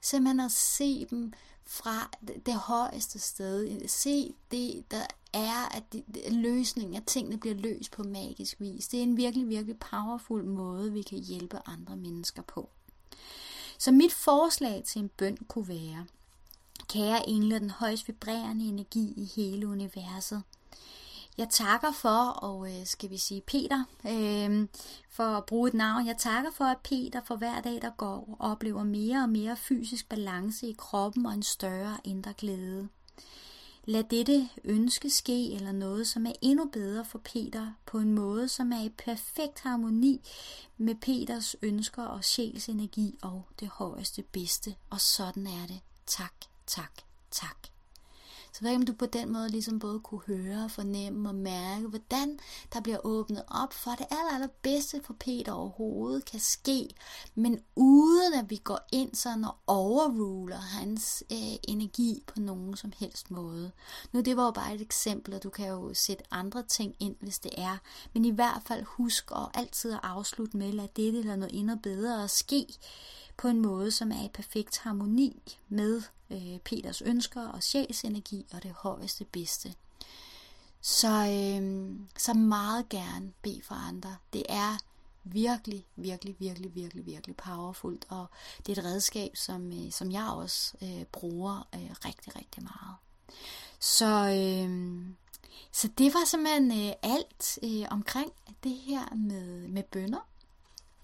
Simpelthen 0.01 0.41
at 0.41 0.53
se 0.53 1.07
dem 1.11 1.33
fra 1.65 2.11
det 2.47 2.55
højeste 2.55 3.19
sted. 3.19 3.89
Se 3.89 4.35
det, 4.51 4.85
der 4.91 5.07
er, 5.33 5.77
at 5.77 5.93
det, 5.93 6.05
løsningen, 6.33 6.97
at 6.97 7.07
tingene 7.07 7.39
bliver 7.39 7.55
løst 7.55 7.91
på 7.93 8.03
magisk 8.03 8.61
vis. 8.61 8.89
Det 8.89 8.99
er 8.99 9.03
en 9.03 9.17
virkelig, 9.17 9.49
virkelig 9.49 9.79
powerful 9.79 10.45
måde, 10.45 10.93
vi 10.93 11.03
kan 11.03 11.19
hjælpe 11.19 11.59
andre 11.67 11.97
mennesker 11.97 12.43
på. 12.43 12.71
Så 13.79 13.93
mit 13.93 14.13
forslag 14.13 14.83
til 14.87 15.03
en 15.03 15.09
bøn 15.09 15.37
kunne 15.49 15.69
være, 15.69 16.07
kære 16.89 17.29
engle, 17.29 17.59
den 17.59 17.71
højst 17.71 18.09
vibrerende 18.09 18.65
energi 18.65 19.15
i 19.17 19.25
hele 19.37 19.69
universet, 19.69 20.43
jeg 21.41 21.49
takker 21.49 21.93
for, 21.93 22.29
og 22.31 22.71
øh, 22.71 22.87
skal 22.87 23.11
vi 23.11 23.17
sige 23.19 23.41
Peter, 23.41 23.85
øh, 24.07 24.69
for 25.11 25.25
at 25.25 25.47
bruge 25.47 25.69
et 25.69 25.75
navn. 25.75 26.07
Jeg 26.07 26.17
takker 26.17 26.51
for, 26.51 26.65
at 26.65 26.79
Peter 26.79 27.21
for 27.25 27.37
hver 27.37 27.61
dag, 27.61 27.83
der 27.83 27.91
går, 27.91 28.37
oplever 28.39 28.85
mere 28.85 29.23
og 29.23 29.29
mere 29.29 29.57
fysisk 29.57 30.09
balance 30.09 30.67
i 30.67 30.75
kroppen 30.79 31.27
og 31.27 31.33
en 31.33 31.43
større 31.43 31.97
indre 32.05 32.33
glæde. 32.39 32.89
Lad 33.85 34.05
dette 34.05 34.49
ønske 34.65 35.11
ske, 35.11 35.53
eller 35.53 35.73
noget, 35.73 36.07
som 36.07 36.27
er 36.27 36.33
endnu 36.43 36.69
bedre 36.73 37.05
for 37.05 37.19
Peter, 37.19 37.73
på 37.87 37.99
en 37.99 38.15
måde, 38.15 38.49
som 38.49 38.73
er 38.73 38.85
i 38.85 38.89
perfekt 38.89 39.61
harmoni 39.61 40.29
med 40.77 40.95
Peters 40.95 41.57
ønsker 41.63 42.03
og 42.03 42.25
sjæls 42.25 42.69
energi 42.69 43.19
og 43.23 43.43
det 43.61 43.69
højeste 43.69 44.23
bedste. 44.23 44.75
Og 44.91 45.01
sådan 45.01 45.47
er 45.47 45.67
det. 45.67 45.81
Tak, 46.07 46.35
tak, 46.67 46.93
tak. 47.31 47.80
Så 48.61 48.67
ved 48.67 48.77
om 48.77 48.83
du 48.83 48.93
på 48.93 49.07
den 49.07 49.33
måde 49.33 49.49
ligesom 49.49 49.79
både 49.79 50.01
kunne 50.01 50.21
høre, 50.27 50.69
fornemme 50.69 51.29
og 51.29 51.35
mærke, 51.35 51.87
hvordan 51.89 52.39
der 52.73 52.81
bliver 52.81 52.99
åbnet 53.05 53.43
op 53.49 53.73
for 53.73 53.91
det 53.91 54.07
aller, 54.11 54.35
allerbedste 54.35 55.01
for 55.05 55.13
Peter 55.13 55.53
overhovedet 55.53 56.25
kan 56.25 56.41
ske, 56.41 56.89
men 57.35 57.61
uden 57.77 58.35
at 58.35 58.51
vi 58.51 58.57
går 58.57 58.79
ind 58.93 59.15
sådan 59.15 59.45
og 59.45 59.57
overruler 59.67 60.57
hans 60.57 61.25
øh, 61.33 61.57
energi 61.69 62.23
på 62.27 62.41
nogen 62.41 62.77
som 62.77 62.93
helst 62.99 63.31
måde. 63.31 63.71
Nu 64.13 64.21
det 64.21 64.37
var 64.37 64.45
jo 64.45 64.51
bare 64.51 64.75
et 64.75 64.81
eksempel, 64.81 65.35
og 65.35 65.43
du 65.43 65.51
kan 65.51 65.69
jo 65.69 65.95
sætte 65.95 66.25
andre 66.31 66.63
ting 66.63 66.95
ind, 67.01 67.17
hvis 67.21 67.39
det 67.39 67.53
er, 67.57 67.77
men 68.13 68.25
i 68.25 68.31
hvert 68.31 68.63
fald 68.67 68.85
husk 68.85 69.31
at 69.31 69.49
altid 69.55 69.93
at 69.93 70.01
afslutte 70.03 70.57
med, 70.57 70.81
at 70.81 70.97
dette 70.97 71.19
eller 71.19 71.37
noget 71.37 71.59
endnu 71.59 71.77
bedre 71.77 72.25
at 72.25 72.31
ske 72.31 72.67
på 73.41 73.49
en 73.49 73.61
måde, 73.61 73.91
som 73.91 74.13
er 74.13 74.25
i 74.25 74.29
perfekt 74.35 74.79
harmoni 74.79 75.59
med 75.69 76.03
øh, 76.31 76.59
Peters 76.65 77.03
ønsker 77.03 77.49
og 77.49 77.63
sjælsenergi 77.63 78.47
og 78.53 78.63
det 78.63 78.71
højeste 78.71 79.25
bedste. 79.25 79.75
Så, 80.81 81.09
øh, 81.09 81.91
så 82.19 82.35
meget 82.35 82.89
gerne 82.89 83.33
bed 83.43 83.63
for 83.63 83.75
andre. 83.75 84.17
Det 84.33 84.43
er 84.49 84.77
virkelig, 85.25 85.87
virkelig, 85.97 86.37
virkelig, 86.39 86.75
virkelig, 86.75 87.07
virkelig 87.07 87.37
powerfult, 87.37 88.07
og 88.09 88.27
det 88.67 88.79
er 88.79 88.83
et 88.83 88.89
redskab, 88.89 89.37
som, 89.37 89.73
øh, 89.73 89.93
som 89.93 90.13
jeg 90.13 90.29
også 90.29 90.77
øh, 90.83 91.05
bruger 91.05 91.69
øh, 91.75 91.91
rigtig, 92.05 92.37
rigtig 92.37 92.63
meget. 92.63 92.97
Så, 93.79 94.07
øh, 94.07 95.07
så 95.73 95.89
det 95.99 96.15
var 96.15 96.25
simpelthen 96.27 96.71
øh, 96.71 96.93
alt 97.03 97.59
øh, 97.63 97.87
omkring 97.91 98.33
det 98.65 98.77
her 98.77 99.15
med, 99.15 99.69
med 99.69 99.83
bønder. 99.83 100.30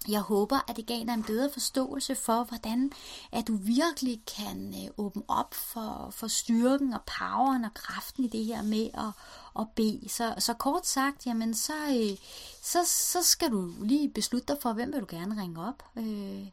Jeg 0.07 0.21
håber, 0.21 0.69
at 0.69 0.75
det 0.75 0.85
gav 0.85 0.99
dig 0.99 1.13
en 1.13 1.23
bedre 1.23 1.49
forståelse 1.49 2.15
for, 2.15 2.43
hvordan 2.43 2.91
at 3.31 3.47
du 3.47 3.55
virkelig 3.55 4.21
kan 4.37 4.73
øh, 4.83 4.89
åbne 4.97 5.23
op 5.27 5.53
for, 5.53 6.09
for 6.11 6.27
styrken 6.27 6.93
og 6.93 7.01
poweren 7.17 7.65
og 7.65 7.73
kraften 7.73 8.23
i 8.23 8.27
det 8.27 8.45
her 8.45 8.61
med 8.61 8.89
at, 8.93 9.11
at 9.59 9.67
bede. 9.75 10.09
Så, 10.09 10.35
så 10.37 10.53
kort 10.53 10.87
sagt, 10.87 11.25
jamen 11.25 11.53
så, 11.53 11.73
øh, 11.73 12.17
så, 12.61 12.79
så 12.85 13.23
skal 13.23 13.51
du 13.51 13.71
lige 13.81 14.09
beslutte 14.09 14.53
dig 14.53 14.61
for, 14.61 14.73
hvem 14.73 14.93
vil 14.93 15.01
du 15.01 15.05
gerne 15.09 15.41
ringe 15.41 15.67
op. 15.67 15.83
Øh, 15.95 16.47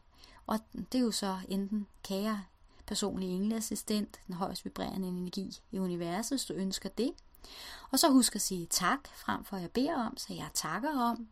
og 0.47 0.59
det 0.73 0.97
er 0.97 1.03
jo 1.03 1.11
så 1.11 1.37
enten 1.49 1.87
kære 2.03 2.43
personlig 2.87 3.29
engleassistent, 3.29 4.19
den 4.27 4.35
højst 4.35 4.65
vibrerende 4.65 5.07
energi 5.07 5.57
i 5.71 5.79
universet, 5.79 6.29
hvis 6.37 6.45
du 6.45 6.53
ønsker 6.53 6.89
det. 6.89 7.11
Og 7.91 7.99
så 7.99 8.09
husk 8.09 8.35
at 8.35 8.41
sige 8.41 8.65
tak, 8.65 8.99
frem 9.15 9.43
for 9.43 9.55
at 9.55 9.61
jeg 9.61 9.71
beder 9.71 9.95
om, 9.95 10.17
så 10.17 10.33
jeg 10.33 10.47
takker 10.53 10.99
om, 10.99 11.27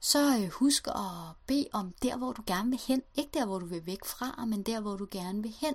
så 0.00 0.38
øh, 0.38 0.50
husk 0.50 0.86
at 0.86 1.36
bede 1.46 1.68
om 1.72 1.94
der, 2.02 2.16
hvor 2.16 2.32
du 2.32 2.42
gerne 2.46 2.70
vil 2.70 2.80
hen. 2.86 3.02
Ikke 3.14 3.30
der, 3.34 3.46
hvor 3.46 3.58
du 3.58 3.66
vil 3.66 3.86
væk 3.86 4.04
fra, 4.04 4.44
men 4.44 4.62
der, 4.62 4.80
hvor 4.80 4.96
du 4.96 5.06
gerne 5.10 5.42
vil 5.42 5.56
hen. 5.60 5.74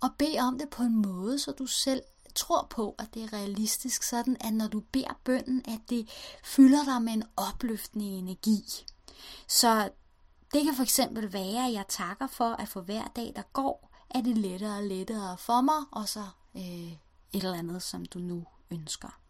Og 0.00 0.10
bed 0.18 0.38
om 0.38 0.58
det 0.58 0.68
på 0.70 0.82
en 0.82 1.02
måde, 1.02 1.38
så 1.38 1.52
du 1.52 1.66
selv 1.66 2.02
tror 2.34 2.66
på, 2.70 2.94
at 2.98 3.14
det 3.14 3.22
er 3.24 3.32
realistisk, 3.32 4.02
sådan 4.02 4.36
at 4.40 4.52
når 4.52 4.68
du 4.68 4.80
beder 4.80 5.20
bønden, 5.24 5.62
at 5.68 5.80
det 5.90 6.08
fylder 6.44 6.84
dig 6.84 7.02
med 7.02 7.12
en 7.12 7.22
opløftende 7.36 8.06
energi. 8.06 8.86
Så 9.48 9.90
det 10.52 10.64
kan 10.64 10.74
for 10.74 10.82
eksempel 10.82 11.32
være, 11.32 11.66
at 11.66 11.72
jeg 11.72 11.84
takker 11.88 12.26
for, 12.26 12.52
at 12.52 12.68
for 12.68 12.80
hver 12.80 13.04
dag, 13.16 13.32
der 13.36 13.42
går, 13.52 13.90
er 14.10 14.20
det 14.20 14.38
lettere 14.38 14.76
og 14.76 14.84
lettere 14.84 15.38
for 15.38 15.60
mig, 15.60 15.84
og 15.92 16.08
så 16.08 16.24
øh, 16.56 16.92
et 16.92 16.98
eller 17.32 17.58
andet, 17.58 17.82
som 17.82 18.04
du 18.04 18.18
nu 18.18 18.46
ønsker. 18.70 19.20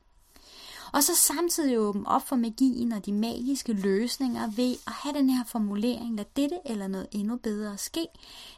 Og 0.92 1.02
så 1.02 1.14
samtidig 1.14 1.78
åbne 1.78 2.08
op 2.08 2.28
for 2.28 2.36
magien 2.36 2.92
og 2.92 3.06
de 3.06 3.12
magiske 3.12 3.72
løsninger 3.72 4.50
ved 4.50 4.76
at 4.86 4.92
have 4.92 5.14
den 5.14 5.30
her 5.30 5.44
formulering, 5.44 6.16
lad 6.16 6.24
dette 6.36 6.58
eller 6.64 6.86
noget 6.86 7.06
endnu 7.12 7.36
bedre 7.36 7.78
ske. 7.78 8.06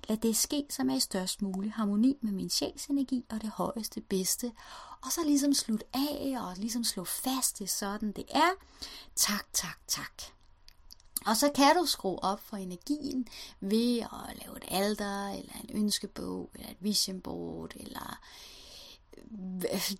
Lad 0.09 0.17
det 0.17 0.37
ske, 0.37 0.67
som 0.71 0.91
er 0.91 0.97
i 0.97 1.01
størst 1.01 1.43
mulig 1.43 1.73
harmoni 1.73 2.17
med 2.21 2.33
min 2.33 2.51
sjælsenergi 2.51 3.25
og 3.31 3.43
det 3.43 3.51
højeste 3.51 4.01
bedste. 4.01 4.53
Og 5.05 5.13
så 5.13 5.21
ligesom 5.25 5.55
slut 5.55 5.85
af 5.95 6.37
og 6.41 6.57
ligesom 6.57 6.85
slå 6.85 7.05
fast 7.05 7.59
det 7.59 7.71
sådan 7.71 8.13
det 8.13 8.25
er. 8.31 8.51
Tak, 9.17 9.47
tak, 9.53 9.79
tak. 9.87 10.23
Og 11.27 11.37
så 11.37 11.51
kan 11.55 11.77
du 11.77 11.87
skrue 11.87 12.25
op 12.25 12.41
for 12.41 12.57
energien 12.57 13.29
ved 13.61 13.99
at 13.99 14.37
lave 14.45 14.57
et 14.57 14.65
alter, 14.69 15.29
eller 15.29 15.53
en 15.69 15.77
ønskebog, 15.77 16.51
eller 16.55 16.71
et 16.71 16.77
vision 16.81 17.21
board, 17.21 17.73
eller 17.77 18.19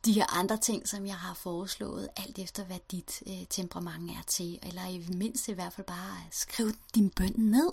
de 0.05 0.13
her 0.13 0.37
andre 0.39 0.57
ting, 0.57 0.89
som 0.89 1.07
jeg 1.07 1.17
har 1.17 1.35
foreslået, 1.35 2.09
alt 2.17 2.39
efter 2.39 2.65
hvad 2.65 2.79
dit 2.91 3.23
øh, 3.27 3.47
temperament 3.51 4.11
er 4.11 4.23
til, 4.27 4.59
eller 4.63 4.87
i 4.87 5.07
mindst 5.17 5.49
i 5.49 5.53
hvert 5.53 5.73
fald 5.73 5.87
bare 5.87 6.17
skriv 6.31 6.73
din 6.95 7.11
bøn 7.11 7.35
ned, 7.37 7.73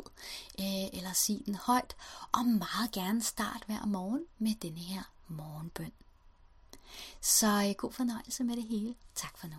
øh, 0.60 0.98
eller 1.00 1.14
sig 1.14 1.42
den 1.46 1.56
højt, 1.56 1.96
og 2.32 2.46
meget 2.46 2.92
gerne 2.92 3.24
start 3.24 3.64
hver 3.66 3.86
morgen 3.86 4.24
med 4.40 4.56
denne 4.62 4.80
her 4.80 5.04
morgenbøn. 5.28 5.92
Så 7.22 7.66
øh, 7.70 7.76
god 7.78 7.92
fornøjelse 7.92 8.44
med 8.44 8.56
det 8.56 8.64
hele. 8.64 8.96
Tak 9.16 9.38
for 9.38 9.48
nu. 9.48 9.56